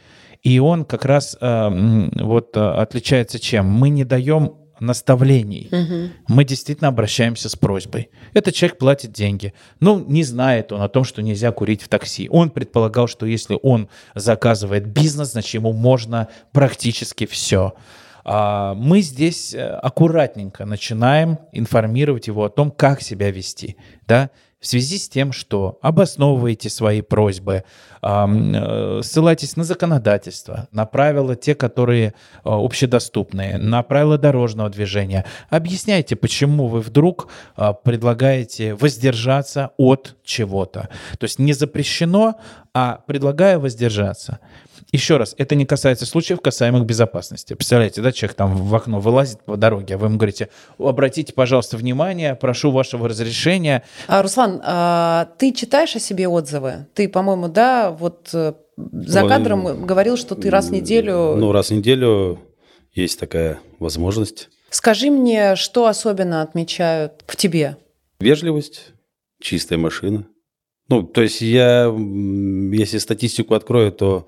и 0.42 0.58
он 0.58 0.84
как 0.84 1.04
раз 1.04 1.36
э, 1.40 2.08
вот 2.20 2.56
э, 2.56 2.60
отличается 2.60 3.38
чем? 3.38 3.66
Мы 3.66 3.88
не 3.88 4.04
даем 4.04 4.54
наставлений. 4.80 5.70
Мы 6.28 6.44
действительно 6.44 6.88
обращаемся 6.88 7.48
с 7.48 7.56
просьбой. 7.56 8.10
Этот 8.34 8.54
человек 8.54 8.78
платит 8.78 9.12
деньги. 9.12 9.54
Ну, 9.80 10.04
не 10.06 10.22
знает 10.22 10.72
он 10.72 10.82
о 10.82 10.88
том, 10.88 11.04
что 11.04 11.22
нельзя 11.22 11.50
курить 11.52 11.82
в 11.82 11.88
такси. 11.88 12.28
Он 12.30 12.50
предполагал, 12.50 13.08
что 13.08 13.26
если 13.26 13.58
он 13.62 13.88
заказывает 14.14 14.86
бизнес, 14.86 15.32
значит, 15.32 15.54
ему 15.54 15.72
можно 15.72 16.28
практически 16.52 17.26
все. 17.26 17.74
А, 18.28 18.74
мы 18.74 19.02
здесь 19.02 19.54
э, 19.54 19.64
аккуратненько 19.64 20.64
начинаем 20.64 21.38
информировать 21.52 22.26
его 22.26 22.44
о 22.44 22.48
том, 22.48 22.72
как 22.72 23.00
себя 23.00 23.30
вести, 23.30 23.76
да, 24.08 24.30
в 24.60 24.66
связи 24.66 24.98
с 24.98 25.08
тем, 25.08 25.32
что 25.32 25.78
обосновываете 25.82 26.70
свои 26.70 27.02
просьбы, 27.02 27.64
э, 28.02 29.00
ссылайтесь 29.02 29.56
на 29.56 29.64
законодательство, 29.64 30.68
на 30.72 30.86
правила 30.86 31.36
те, 31.36 31.54
которые 31.54 32.08
э, 32.08 32.12
общедоступные, 32.44 33.58
на 33.58 33.82
правила 33.82 34.18
дорожного 34.18 34.70
движения. 34.70 35.24
Объясняйте, 35.50 36.16
почему 36.16 36.68
вы 36.68 36.80
вдруг 36.80 37.28
предлагаете 37.84 38.74
воздержаться 38.74 39.70
от 39.76 40.16
чего-то. 40.24 40.88
То 41.18 41.24
есть 41.24 41.38
не 41.38 41.52
запрещено, 41.52 42.36
а 42.78 43.02
предлагаю 43.06 43.58
воздержаться. 43.58 44.38
Еще 44.92 45.16
раз, 45.16 45.34
это 45.38 45.54
не 45.54 45.64
касается 45.64 46.04
случаев, 46.04 46.42
касаемых 46.42 46.84
безопасности. 46.84 47.54
Представляете, 47.54 48.02
да, 48.02 48.12
человек 48.12 48.36
там 48.36 48.54
в 48.54 48.74
окно 48.74 49.00
вылазит 49.00 49.42
по 49.44 49.56
дороге, 49.56 49.94
а 49.94 49.98
вы 49.98 50.08
ему 50.08 50.18
говорите, 50.18 50.50
обратите, 50.78 51.32
пожалуйста, 51.32 51.78
внимание, 51.78 52.34
прошу 52.34 52.70
вашего 52.70 53.08
разрешения. 53.08 53.82
А, 54.08 54.20
Руслан, 54.20 54.60
а, 54.62 55.30
ты 55.38 55.54
читаешь 55.54 55.96
о 55.96 56.00
себе 56.00 56.28
отзывы? 56.28 56.86
Ты, 56.92 57.08
по-моему, 57.08 57.48
да, 57.48 57.90
вот 57.92 58.28
э, 58.34 58.52
за 58.76 59.26
кадром 59.26 59.62
ну, 59.62 59.86
говорил, 59.86 60.18
что 60.18 60.34
ты 60.34 60.50
раз 60.50 60.66
в 60.68 60.72
неделю... 60.72 61.34
Ну, 61.34 61.52
раз 61.52 61.70
в 61.70 61.74
неделю 61.74 62.40
есть 62.92 63.18
такая 63.18 63.58
возможность. 63.78 64.50
Скажи 64.68 65.10
мне, 65.10 65.56
что 65.56 65.86
особенно 65.86 66.42
отмечают 66.42 67.24
в 67.26 67.36
тебе? 67.36 67.78
Вежливость, 68.20 68.92
чистая 69.40 69.78
машина. 69.78 70.26
Ну, 70.88 71.02
то 71.02 71.22
есть 71.22 71.40
я, 71.40 71.92
если 72.72 72.98
статистику 72.98 73.54
открою, 73.54 73.92
то 73.92 74.26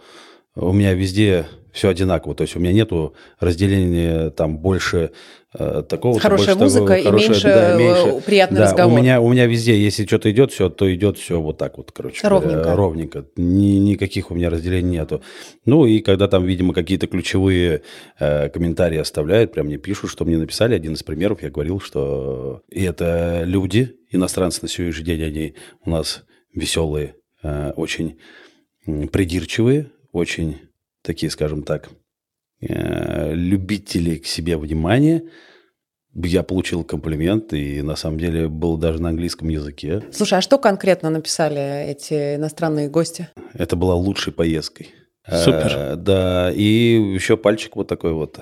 у 0.54 0.72
меня 0.72 0.92
везде 0.94 1.46
все 1.72 1.88
одинаково. 1.88 2.34
То 2.34 2.42
есть 2.42 2.56
у 2.56 2.60
меня 2.60 2.72
нету 2.72 3.14
разделения 3.38 4.30
там 4.30 4.58
больше 4.58 5.12
э, 5.56 5.82
такого. 5.88 6.18
Хорошая 6.18 6.56
больше 6.56 6.80
музыка 6.80 6.86
того, 6.86 6.98
и 6.98 7.02
хорошая, 7.04 7.28
меньше, 7.28 7.48
да, 7.48 7.76
меньше 7.76 8.08
э, 8.08 8.20
приятный 8.22 8.58
да, 8.58 8.64
разговор. 8.64 8.98
У 8.98 9.00
меня, 9.00 9.20
у 9.20 9.30
меня 9.30 9.46
везде, 9.46 9.78
если 9.78 10.04
что-то 10.04 10.30
идет, 10.32 10.50
все, 10.50 10.68
то 10.68 10.92
идет 10.92 11.18
все 11.18 11.40
вот 11.40 11.58
так 11.58 11.78
вот, 11.78 11.92
короче. 11.92 12.26
Ровненько. 12.26 12.74
ровненько. 12.74 13.26
Ни, 13.36 13.78
никаких 13.78 14.32
у 14.32 14.34
меня 14.34 14.50
разделений 14.50 14.90
нету. 14.90 15.22
Ну 15.64 15.86
и 15.86 16.00
когда 16.00 16.26
там, 16.26 16.44
видимо, 16.44 16.74
какие-то 16.74 17.06
ключевые 17.06 17.82
э, 18.18 18.48
комментарии 18.48 18.98
оставляют, 18.98 19.52
прям 19.52 19.66
мне 19.66 19.76
пишут, 19.76 20.10
что 20.10 20.24
мне 20.24 20.38
написали. 20.38 20.74
Один 20.74 20.94
из 20.94 21.04
примеров, 21.04 21.42
я 21.42 21.50
говорил, 21.50 21.80
что 21.80 22.62
и 22.68 22.82
это 22.82 23.42
люди, 23.44 23.96
иностранцы 24.10 24.60
на 24.62 24.68
сегодняшний 24.68 25.04
день, 25.04 25.22
они 25.22 25.54
у 25.84 25.90
нас 25.90 26.24
веселые, 26.54 27.16
э, 27.42 27.70
очень 27.72 28.18
придирчивые, 29.12 29.90
очень 30.12 30.58
такие, 31.02 31.30
скажем 31.30 31.62
так, 31.62 31.90
э, 32.60 33.34
любители 33.34 34.16
к 34.16 34.26
себе 34.26 34.56
внимания. 34.56 35.24
Я 36.14 36.42
получил 36.42 36.84
комплимент, 36.84 37.52
и 37.52 37.82
на 37.82 37.94
самом 37.94 38.18
деле 38.18 38.48
был 38.48 38.76
даже 38.76 39.00
на 39.00 39.10
английском 39.10 39.48
языке. 39.48 40.02
Слушай, 40.10 40.38
а 40.38 40.40
что 40.42 40.58
конкретно 40.58 41.10
написали 41.10 41.90
эти 41.90 42.36
иностранные 42.36 42.88
гости? 42.88 43.28
Это 43.54 43.76
была 43.76 43.94
лучшей 43.94 44.32
поездкой. 44.32 44.94
Супер. 45.26 45.72
Э, 45.76 45.96
да, 45.96 46.50
и 46.50 46.64
еще 47.14 47.36
пальчик 47.36 47.76
вот 47.76 47.88
такой 47.88 48.12
вот 48.12 48.40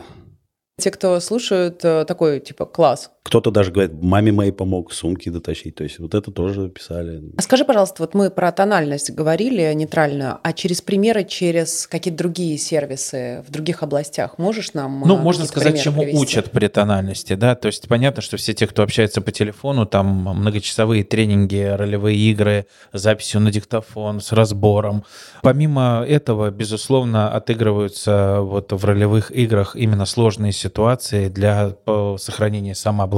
те, 0.78 0.90
кто 0.90 1.18
слушают, 1.20 1.84
э, 1.84 2.04
такой 2.04 2.40
типа 2.40 2.66
класс. 2.66 3.10
Кто-то 3.26 3.50
даже 3.50 3.72
говорит, 3.72 3.92
маме 4.00 4.32
моей 4.32 4.52
помог 4.52 4.92
сумки 4.92 5.28
дотащить. 5.28 5.74
То 5.74 5.84
есть 5.84 5.98
вот 5.98 6.14
это 6.14 6.30
тоже 6.30 6.68
писали. 6.68 7.22
А 7.36 7.42
скажи, 7.42 7.64
пожалуйста, 7.64 8.02
вот 8.02 8.14
мы 8.14 8.30
про 8.30 8.52
тональность 8.52 9.10
говорили 9.10 9.72
нейтральную, 9.74 10.38
а 10.42 10.52
через 10.52 10.80
примеры, 10.80 11.24
через 11.24 11.86
какие-то 11.86 12.18
другие 12.18 12.56
сервисы 12.58 13.44
в 13.46 13.50
других 13.50 13.82
областях 13.82 14.38
можешь 14.38 14.74
нам 14.74 15.02
Ну, 15.04 15.16
можно 15.16 15.44
сказать, 15.46 15.82
чему 15.82 16.02
привести? 16.02 16.20
учат 16.20 16.50
при 16.50 16.68
тональности, 16.68 17.34
да? 17.34 17.54
То 17.54 17.66
есть 17.66 17.88
понятно, 17.88 18.22
что 18.22 18.36
все 18.36 18.54
те, 18.54 18.66
кто 18.66 18.82
общается 18.82 19.20
по 19.20 19.32
телефону, 19.32 19.86
там 19.86 20.06
многочасовые 20.06 21.04
тренинги, 21.04 21.62
ролевые 21.76 22.16
игры, 22.16 22.66
записью 22.92 23.40
на 23.40 23.50
диктофон 23.50 24.20
с 24.20 24.32
разбором. 24.32 25.04
Помимо 25.42 26.04
этого, 26.06 26.50
безусловно, 26.50 27.30
отыгрываются 27.32 28.40
вот 28.40 28.72
в 28.72 28.84
ролевых 28.84 29.30
играх 29.30 29.76
именно 29.76 30.06
сложные 30.06 30.52
ситуации 30.52 30.76
ситуации 30.76 31.28
для 31.28 31.76
сохранения 32.18 32.74
самообладания, 32.74 33.15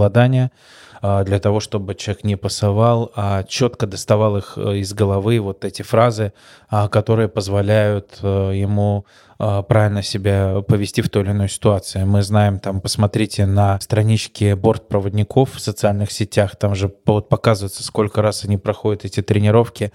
а, 1.01 1.25
для 1.25 1.39
того, 1.39 1.61
чтобы 1.61 1.95
человек 1.95 2.25
не 2.25 2.37
пасовал, 2.37 3.13
а 3.15 3.45
четко 3.45 3.87
доставал 3.87 4.37
их 4.37 4.55
э, 4.57 4.79
из 4.79 4.93
головы, 4.93 5.39
вот 5.41 5.65
эти 5.65 5.83
фразы, 5.83 6.33
а, 6.69 6.89
которые 6.89 7.29
позволяют 7.29 8.19
э, 8.23 8.53
ему 8.55 9.07
а, 9.39 9.63
правильно 9.63 10.03
себя 10.03 10.63
повести 10.67 11.01
в 11.01 11.09
той 11.09 11.23
или 11.23 11.31
иной 11.31 11.49
ситуации. 11.49 12.03
Мы 12.03 12.23
знаем, 12.23 12.59
там, 12.59 12.81
посмотрите 12.81 13.47
на 13.47 13.79
страничке 13.81 14.57
бортпроводников 14.57 15.55
в 15.55 15.61
социальных 15.61 16.11
сетях, 16.11 16.57
там 16.57 16.75
же 16.75 16.93
вот 17.07 17.29
показывается, 17.29 17.85
сколько 17.85 18.21
раз 18.21 18.45
они 18.45 18.57
проходят 18.57 19.05
эти 19.05 19.23
тренировки, 19.23 19.93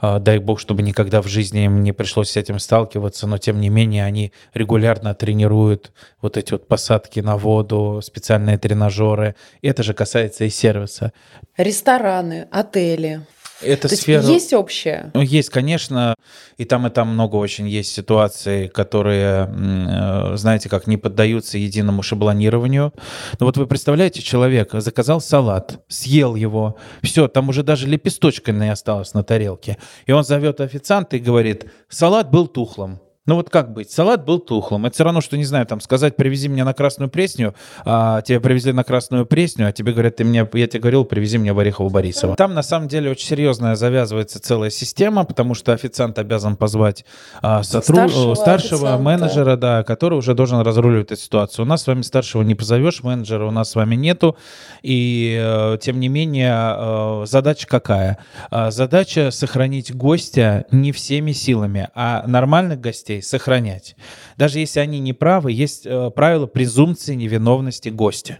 дай 0.00 0.38
бог, 0.38 0.60
чтобы 0.60 0.82
никогда 0.82 1.22
в 1.22 1.26
жизни 1.26 1.64
им 1.64 1.82
не 1.82 1.92
пришлось 1.92 2.30
с 2.30 2.36
этим 2.36 2.58
сталкиваться, 2.58 3.26
но 3.26 3.38
тем 3.38 3.60
не 3.60 3.68
менее 3.68 4.04
они 4.04 4.32
регулярно 4.54 5.14
тренируют 5.14 5.92
вот 6.20 6.36
эти 6.36 6.52
вот 6.52 6.68
посадки 6.68 7.20
на 7.20 7.36
воду, 7.36 8.00
специальные 8.02 8.58
тренажеры. 8.58 9.34
И 9.62 9.68
это 9.68 9.82
же 9.82 9.94
касается 9.94 10.44
и 10.44 10.50
сервиса. 10.50 11.12
Рестораны, 11.56 12.48
отели. 12.50 13.26
Это 13.62 13.88
То 13.88 13.96
сфера... 13.96 14.22
есть 14.22 14.52
общее? 14.52 15.10
Ну, 15.14 15.22
есть, 15.22 15.50
конечно, 15.50 16.14
и 16.58 16.64
там, 16.64 16.86
и 16.86 16.90
там 16.90 17.08
много 17.08 17.36
очень 17.36 17.66
есть 17.68 17.92
ситуаций, 17.92 18.68
которые, 18.68 19.48
э, 19.48 20.36
знаете, 20.36 20.68
как 20.68 20.86
не 20.86 20.96
поддаются 20.96 21.56
единому 21.56 22.02
шаблонированию. 22.02 22.92
Но 23.38 23.46
вот 23.46 23.56
вы 23.56 23.66
представляете, 23.66 24.20
человек 24.22 24.70
заказал 24.72 25.20
салат, 25.20 25.80
съел 25.88 26.34
его, 26.34 26.76
все, 27.02 27.28
там 27.28 27.48
уже 27.48 27.62
даже 27.62 27.86
лепесточка 27.86 28.52
не 28.52 28.70
осталось 28.70 29.14
на 29.14 29.22
тарелке. 29.22 29.78
И 30.06 30.12
он 30.12 30.24
зовет 30.24 30.60
официанта 30.60 31.16
и 31.16 31.20
говорит, 31.20 31.66
салат 31.88 32.30
был 32.30 32.46
тухлым. 32.48 33.00
Ну 33.26 33.34
вот 33.34 33.50
как 33.50 33.72
быть? 33.72 33.90
Салат 33.90 34.24
был 34.24 34.38
тухлым. 34.38 34.86
Это 34.86 34.94
все 34.94 35.04
равно, 35.04 35.20
что, 35.20 35.36
не 35.36 35.44
знаю, 35.44 35.66
там 35.66 35.80
сказать, 35.80 36.14
привези 36.14 36.46
меня 36.46 36.64
на 36.64 36.74
Красную 36.74 37.10
Пресню, 37.10 37.54
а 37.84 38.22
тебе 38.22 38.38
привезли 38.38 38.72
на 38.72 38.84
Красную 38.84 39.26
Пресню, 39.26 39.66
а 39.66 39.72
тебе 39.72 39.92
говорят, 39.92 40.16
ты 40.16 40.24
мне, 40.24 40.48
я 40.52 40.66
тебе 40.68 40.80
говорил, 40.80 41.04
привези 41.04 41.36
меня 41.38 41.52
в 41.52 41.58
Орехово 41.58 41.88
Борисово. 41.88 42.36
Там 42.36 42.54
на 42.54 42.62
самом 42.62 42.86
деле 42.86 43.10
очень 43.10 43.26
серьезная 43.26 43.74
завязывается 43.74 44.40
целая 44.40 44.70
система, 44.70 45.24
потому 45.24 45.54
что 45.54 45.72
официант 45.72 46.20
обязан 46.20 46.56
позвать 46.56 47.04
а, 47.42 47.64
сотру... 47.64 47.96
старшего, 47.96 48.34
старшего 48.34 48.96
менеджера, 48.96 49.56
да, 49.56 49.82
который 49.82 50.16
уже 50.18 50.34
должен 50.34 50.60
разруливать 50.60 51.10
эту 51.10 51.20
ситуацию. 51.20 51.64
У 51.64 51.68
нас 51.68 51.82
с 51.82 51.86
вами 51.88 52.02
старшего 52.02 52.42
не 52.42 52.54
позовешь, 52.54 53.02
менеджера 53.02 53.46
у 53.46 53.50
нас 53.50 53.70
с 53.70 53.74
вами 53.74 53.96
нету, 53.96 54.36
и 54.82 55.36
э, 55.40 55.78
тем 55.82 55.98
не 55.98 56.08
менее 56.08 56.54
э, 56.54 57.24
задача 57.26 57.66
какая? 57.66 58.18
Э, 58.52 58.70
задача 58.70 59.32
сохранить 59.32 59.92
гостя 59.92 60.64
не 60.70 60.92
всеми 60.92 61.32
силами, 61.32 61.88
а 61.94 62.24
нормальных 62.28 62.80
гостей 62.80 63.15
гостей 63.16 63.22
сохранять. 63.22 63.96
Даже 64.36 64.58
если 64.58 64.80
они 64.80 64.98
не 65.00 65.12
правы, 65.12 65.52
есть 65.52 65.86
э, 65.86 66.10
правило 66.10 66.46
презумпции 66.46 67.14
невиновности 67.14 67.88
гостя. 67.88 68.38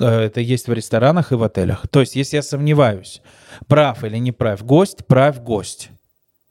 Э, 0.00 0.22
это 0.22 0.40
есть 0.40 0.68
в 0.68 0.72
ресторанах 0.72 1.32
и 1.32 1.34
в 1.36 1.42
отелях. 1.42 1.86
То 1.88 2.00
есть, 2.00 2.16
если 2.16 2.36
я 2.36 2.42
сомневаюсь, 2.42 3.22
прав 3.66 4.04
или 4.04 4.18
не 4.18 4.32
прав 4.32 4.64
гость, 4.64 5.06
прав 5.06 5.42
гость. 5.42 5.90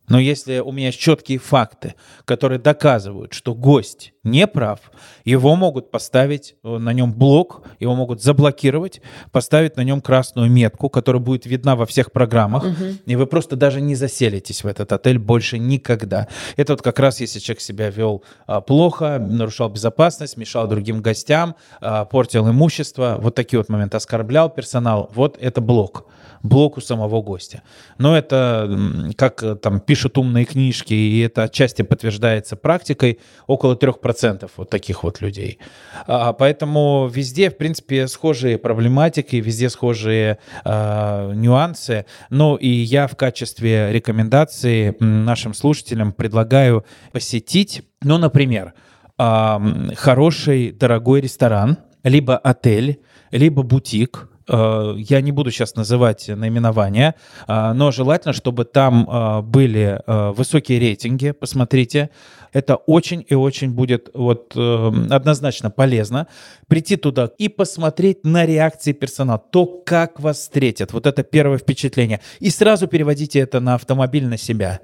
Но 0.09 0.19
если 0.19 0.59
у 0.59 0.71
меня 0.71 0.87
есть 0.87 0.99
четкие 0.99 1.37
факты, 1.37 1.95
которые 2.25 2.59
доказывают, 2.59 3.33
что 3.33 3.55
гость 3.55 4.13
не 4.23 4.47
прав, 4.47 4.79
его 5.23 5.55
могут 5.55 5.91
поставить 5.91 6.55
э, 6.63 6.77
на 6.77 6.91
нем 6.93 7.13
блок, 7.13 7.63
его 7.79 7.95
могут 7.95 8.21
заблокировать, 8.21 9.01
поставить 9.31 9.77
на 9.77 9.81
нем 9.81 10.01
красную 10.01 10.49
метку, 10.49 10.89
которая 10.89 11.21
будет 11.21 11.45
видна 11.45 11.75
во 11.75 11.85
всех 11.85 12.11
программах, 12.11 12.65
угу. 12.65 12.85
и 13.05 13.15
вы 13.15 13.27
просто 13.27 13.55
даже 13.55 13.79
не 13.79 13.95
заселитесь 13.95 14.63
в 14.63 14.67
этот 14.67 14.91
отель 14.91 15.19
больше 15.19 15.57
никогда. 15.57 16.27
Это 16.57 16.73
вот 16.73 16.81
как 16.81 16.99
раз 16.99 17.21
если 17.21 17.39
человек 17.39 17.61
себя 17.61 17.89
вел 17.89 18.23
а, 18.45 18.61
плохо, 18.61 19.19
нарушал 19.19 19.69
безопасность, 19.69 20.37
мешал 20.37 20.67
другим 20.67 21.01
гостям, 21.01 21.55
а, 21.79 22.05
портил 22.05 22.49
имущество, 22.49 23.17
вот 23.19 23.35
такие 23.35 23.59
вот 23.59 23.69
моменты, 23.69 23.97
оскорблял 23.97 24.49
персонал, 24.49 25.09
вот 25.13 25.37
это 25.39 25.61
блок 25.61 26.07
блоку 26.43 26.81
самого 26.81 27.21
гостя. 27.21 27.63
Но 27.97 28.15
это, 28.15 28.69
как 29.17 29.41
э, 29.41 29.55
там 29.55 29.79
пишут 29.79 30.17
умные 30.17 30.43
книжки, 30.43 30.93
и 30.93 31.21
это 31.21 31.43
отчасти 31.43 31.81
подтверждается 31.81 32.57
практикой, 32.57 33.19
около 33.47 33.75
3% 33.75 34.51
вот 34.57 34.69
таких 34.69 35.03
вот 35.03 35.21
людей. 35.21 35.57
А, 36.05 36.33
поэтому 36.33 37.09
везде, 37.11 37.49
в 37.49 37.57
принципе, 37.57 38.07
схожие 38.07 38.57
проблематики, 38.57 39.37
везде 39.37 39.69
схожие 39.69 40.37
а, 40.65 41.31
нюансы. 41.31 42.05
Ну 42.29 42.57
и 42.57 42.67
я 42.67 43.07
в 43.07 43.15
качестве 43.15 43.93
рекомендации 43.93 44.95
нашим 44.99 45.53
слушателям 45.53 46.11
предлагаю 46.11 46.85
посетить, 47.13 47.83
ну, 48.01 48.17
например, 48.17 48.73
а, 49.17 49.61
хороший, 49.95 50.71
дорогой 50.71 51.21
ресторан, 51.21 51.77
либо 52.03 52.37
отель, 52.37 52.99
либо 53.31 53.63
бутик– 53.63 54.29
я 54.47 55.21
не 55.21 55.31
буду 55.31 55.51
сейчас 55.51 55.75
называть 55.75 56.27
наименования, 56.27 57.15
э, 57.47 57.73
но 57.73 57.91
желательно, 57.91 58.33
чтобы 58.33 58.65
там 58.65 59.09
э, 59.09 59.41
были 59.41 60.01
высокие 60.07 60.79
рейтинги. 60.79 61.31
Посмотрите, 61.31 62.09
это 62.51 62.75
очень 62.75 63.25
и 63.27 63.35
очень 63.35 63.71
будет 63.71 64.09
вот 64.13 64.55
однозначно 64.55 65.71
полезно 65.71 66.27
прийти 66.67 66.95
туда 66.95 67.29
и 67.37 67.49
посмотреть 67.49 68.23
на 68.23 68.45
реакции 68.45 68.93
персонала, 68.93 69.39
то, 69.39 69.65
как 69.65 70.19
вас 70.19 70.37
встретят. 70.37 70.93
Вот 70.93 71.05
это 71.07 71.23
первое 71.23 71.57
впечатление. 71.57 72.19
И 72.39 72.49
сразу 72.49 72.87
переводите 72.87 73.39
это 73.39 73.59
на 73.59 73.75
автомобиль, 73.75 74.27
на 74.27 74.37
себя. 74.37 74.81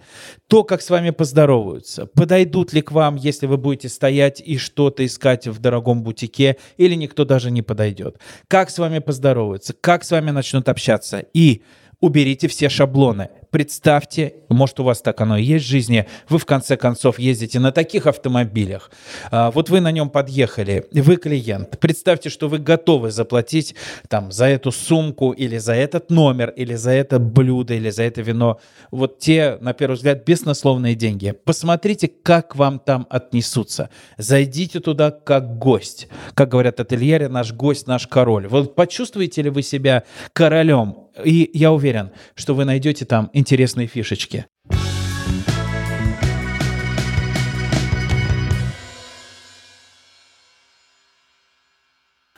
То, 0.47 0.63
как 0.63 0.81
с 0.81 0.89
вами 0.89 1.11
поздороваются, 1.11 2.05
подойдут 2.07 2.73
ли 2.73 2.81
к 2.81 2.91
вам, 2.91 3.15
если 3.15 3.45
вы 3.45 3.57
будете 3.57 3.89
стоять 3.89 4.41
и 4.43 4.57
что-то 4.57 5.05
искать 5.05 5.47
в 5.47 5.59
дорогом 5.59 6.03
бутике, 6.03 6.57
или 6.77 6.95
никто 6.95 7.25
даже 7.25 7.51
не 7.51 7.61
подойдет. 7.61 8.19
Как 8.47 8.69
с 8.69 8.79
вами 8.79 8.99
поздороваются, 8.99 9.48
как 9.81 10.03
с 10.03 10.12
вами 10.12 10.31
начнут 10.31 10.69
общаться. 10.69 11.25
И 11.33 11.63
уберите 11.99 12.47
все 12.47 12.69
шаблоны. 12.69 13.29
Представьте, 13.51 14.35
может, 14.49 14.79
у 14.79 14.83
вас 14.83 15.01
так 15.01 15.19
оно 15.21 15.38
и 15.38 15.43
есть 15.43 15.65
в 15.65 15.67
жизни, 15.67 16.05
вы 16.29 16.38
в 16.38 16.45
конце 16.45 16.77
концов 16.77 17.17
ездите 17.17 17.59
на 17.59 17.71
таких 17.71 18.05
автомобилях, 18.05 18.91
а, 19.31 19.49
вот 19.49 19.69
вы 19.69 19.79
на 19.79 19.91
нем 19.91 20.09
подъехали, 20.12 20.85
вы 20.91 21.15
клиент, 21.15 21.79
представьте, 21.79 22.29
что 22.29 22.47
вы 22.47 22.59
готовы 22.59 23.09
заплатить 23.09 23.75
там 24.07 24.31
за 24.31 24.45
эту 24.45 24.71
сумку 24.71 25.31
или 25.31 25.57
за 25.57 25.73
этот 25.73 26.12
номер, 26.12 26.49
или 26.51 26.75
за 26.75 26.91
это 26.91 27.17
блюдо, 27.17 27.73
или 27.73 27.89
за 27.89 28.03
это 28.03 28.21
вино, 28.21 28.59
вот 28.91 29.19
те, 29.19 29.57
на 29.62 29.73
первый 29.73 29.95
взгляд, 29.95 30.25
беснословные 30.25 30.95
деньги. 30.95 31.31
Посмотрите, 31.31 32.07
как 32.07 32.55
вам 32.55 32.79
там 32.79 33.07
отнесутся. 33.09 33.89
Зайдите 34.17 34.79
туда 34.79 35.12
как 35.12 35.57
гость. 35.57 36.07
Как 36.33 36.49
говорят 36.49 36.79
ательере, 36.79 37.29
наш 37.29 37.53
гость, 37.53 37.88
наш 37.88 38.07
король. 38.07 38.47
Вот 38.47 38.75
почувствуете 38.75 39.41
ли 39.41 39.49
вы 39.49 39.63
себя 39.63 40.03
королем 40.33 41.08
и 41.23 41.49
я 41.53 41.71
уверен, 41.71 42.11
что 42.35 42.53
вы 42.53 42.65
найдете 42.65 43.05
там 43.05 43.29
интересные 43.33 43.87
фишечки. 43.87 44.45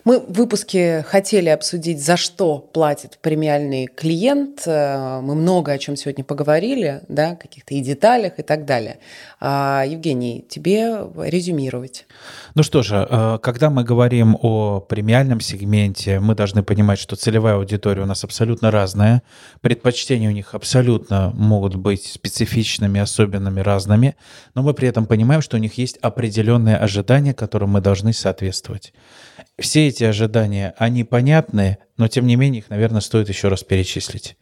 Мы 0.03 0.19
в 0.19 0.33
выпуске 0.33 1.03
хотели 1.07 1.49
обсудить, 1.49 2.03
за 2.03 2.17
что 2.17 2.57
платит 2.57 3.19
премиальный 3.21 3.85
клиент. 3.85 4.63
Э, 4.65 5.21
мы 5.21 5.35
много 5.35 5.71
о 5.71 5.77
чем 5.77 5.95
сегодня 5.95 6.23
поговорили, 6.23 7.01
да, 7.07 7.35
каких-то 7.35 7.75
и 7.75 7.81
деталях 7.81 8.39
и 8.39 8.41
так 8.41 8.65
далее. 8.65 8.97
А, 9.39 9.83
Евгений, 9.87 10.43
тебе 10.49 11.07
резюмировать. 11.17 12.07
Ну 12.55 12.63
что 12.63 12.81
же, 12.81 13.07
э, 13.07 13.37
когда 13.43 13.69
мы 13.69 13.83
говорим 13.83 14.35
о 14.41 14.79
премиальном 14.79 15.39
сегменте, 15.39 16.19
мы 16.19 16.33
должны 16.33 16.63
понимать, 16.63 16.97
что 16.97 17.15
целевая 17.15 17.55
аудитория 17.55 18.01
у 18.01 18.07
нас 18.07 18.23
абсолютно 18.23 18.71
разная, 18.71 19.21
предпочтения 19.61 20.29
у 20.29 20.33
них 20.33 20.55
абсолютно 20.55 21.31
могут 21.35 21.75
быть 21.75 22.07
специфичными, 22.07 22.99
особенными, 22.99 23.59
разными, 23.59 24.15
но 24.55 24.63
мы 24.63 24.73
при 24.73 24.87
этом 24.87 25.05
понимаем, 25.05 25.43
что 25.43 25.57
у 25.57 25.59
них 25.59 25.77
есть 25.77 25.97
определенные 25.97 26.77
ожидания, 26.77 27.35
которым 27.35 27.69
мы 27.69 27.81
должны 27.81 28.13
соответствовать. 28.13 28.93
Все 29.59 29.87
эти 29.87 30.03
ожидания, 30.03 30.73
они 30.77 31.03
понятны, 31.03 31.77
но 31.97 32.07
тем 32.07 32.25
не 32.27 32.35
менее 32.35 32.59
их, 32.59 32.69
наверное, 32.69 33.01
стоит 33.01 33.29
еще 33.29 33.47
раз 33.47 33.63
перечислить. 33.63 34.37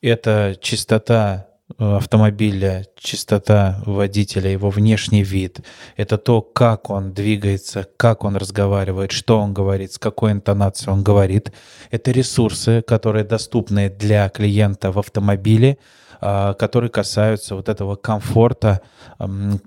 Это 0.00 0.56
чистота 0.60 1.46
э, 1.78 1.96
автомобиля, 1.96 2.86
чистота 2.96 3.80
водителя, 3.86 4.50
его 4.50 4.70
внешний 4.70 5.22
вид. 5.22 5.60
Это 5.96 6.18
то, 6.18 6.42
как 6.42 6.90
он 6.90 7.12
двигается, 7.12 7.88
как 7.96 8.24
он 8.24 8.36
разговаривает, 8.36 9.12
что 9.12 9.38
он 9.40 9.54
говорит, 9.54 9.92
с 9.92 9.98
какой 9.98 10.32
интонацией 10.32 10.92
он 10.92 11.02
говорит. 11.02 11.52
Это 11.90 12.10
ресурсы, 12.10 12.82
которые 12.82 13.24
доступны 13.24 13.88
для 13.88 14.28
клиента 14.28 14.92
в 14.92 14.98
автомобиле, 14.98 15.78
а, 16.20 16.54
которые 16.54 16.90
касаются 16.90 17.54
вот 17.54 17.68
этого 17.68 17.96
комфорта, 17.96 18.80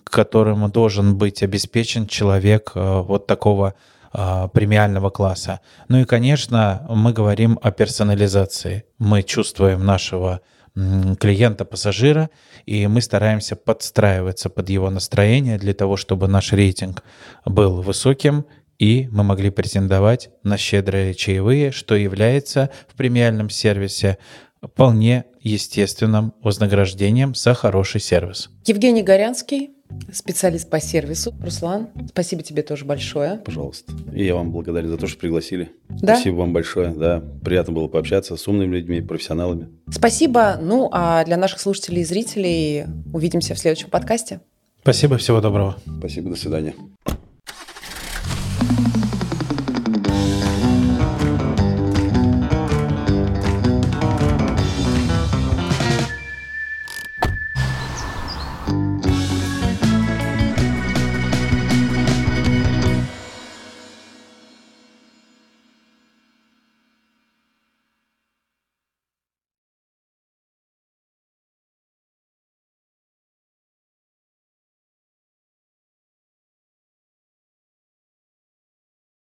которым 0.03 0.69
должен 0.71 1.17
быть 1.17 1.43
обеспечен 1.43 2.07
человек 2.07 2.71
э, 2.73 3.01
вот 3.01 3.27
такого 3.27 3.75
а, 4.19 4.47
премиального 4.47 5.11
класса. 5.11 5.59
Ну 5.89 5.99
и, 5.99 6.03
конечно, 6.03 6.83
мы 6.89 7.13
говорим 7.13 7.59
о 7.61 7.69
персонализации. 7.69 8.85
Мы 8.97 9.21
чувствуем 9.21 9.85
нашего 9.85 10.41
клиента-пассажира, 10.73 12.31
и 12.65 12.87
мы 12.87 13.01
стараемся 13.01 13.55
подстраиваться 13.55 14.49
под 14.49 14.69
его 14.69 14.89
настроение 14.89 15.59
для 15.59 15.75
того, 15.75 15.97
чтобы 15.97 16.27
наш 16.27 16.51
рейтинг 16.51 17.03
был 17.45 17.83
высоким, 17.83 18.47
и 18.79 19.07
мы 19.11 19.23
могли 19.23 19.51
претендовать 19.51 20.31
на 20.41 20.57
щедрые 20.57 21.13
чаевые, 21.13 21.71
что 21.71 21.93
является 21.93 22.71
в 22.87 22.95
премиальном 22.95 23.51
сервисе 23.51 24.17
вполне 24.63 25.25
естественным 25.41 26.33
вознаграждением 26.41 27.35
за 27.35 27.53
хороший 27.53 28.01
сервис. 28.01 28.49
Евгений 28.65 29.03
Горянский, 29.03 29.76
специалист 30.11 30.69
по 30.69 30.79
сервису. 30.79 31.33
Руслан, 31.41 31.89
спасибо 32.09 32.43
тебе 32.43 32.61
тоже 32.63 32.85
большое. 32.85 33.37
Пожалуйста. 33.37 33.93
И 34.13 34.25
я 34.25 34.35
вам 34.35 34.51
благодарен 34.51 34.89
за 34.89 34.97
то, 34.97 35.07
что 35.07 35.17
пригласили. 35.19 35.71
Да? 35.89 36.15
Спасибо 36.15 36.35
вам 36.35 36.53
большое. 36.53 36.89
Да, 36.89 37.23
приятно 37.43 37.73
было 37.73 37.87
пообщаться 37.87 38.35
с 38.35 38.47
умными 38.47 38.75
людьми, 38.75 39.01
профессионалами. 39.01 39.67
Спасибо. 39.89 40.57
Ну, 40.61 40.89
а 40.91 41.23
для 41.25 41.37
наших 41.37 41.59
слушателей 41.59 42.01
и 42.01 42.05
зрителей 42.05 42.85
увидимся 43.13 43.55
в 43.55 43.59
следующем 43.59 43.89
подкасте. 43.89 44.41
Спасибо, 44.81 45.17
всего 45.17 45.41
доброго. 45.41 45.77
Спасибо, 45.99 46.29
до 46.29 46.35
свидания. 46.35 46.73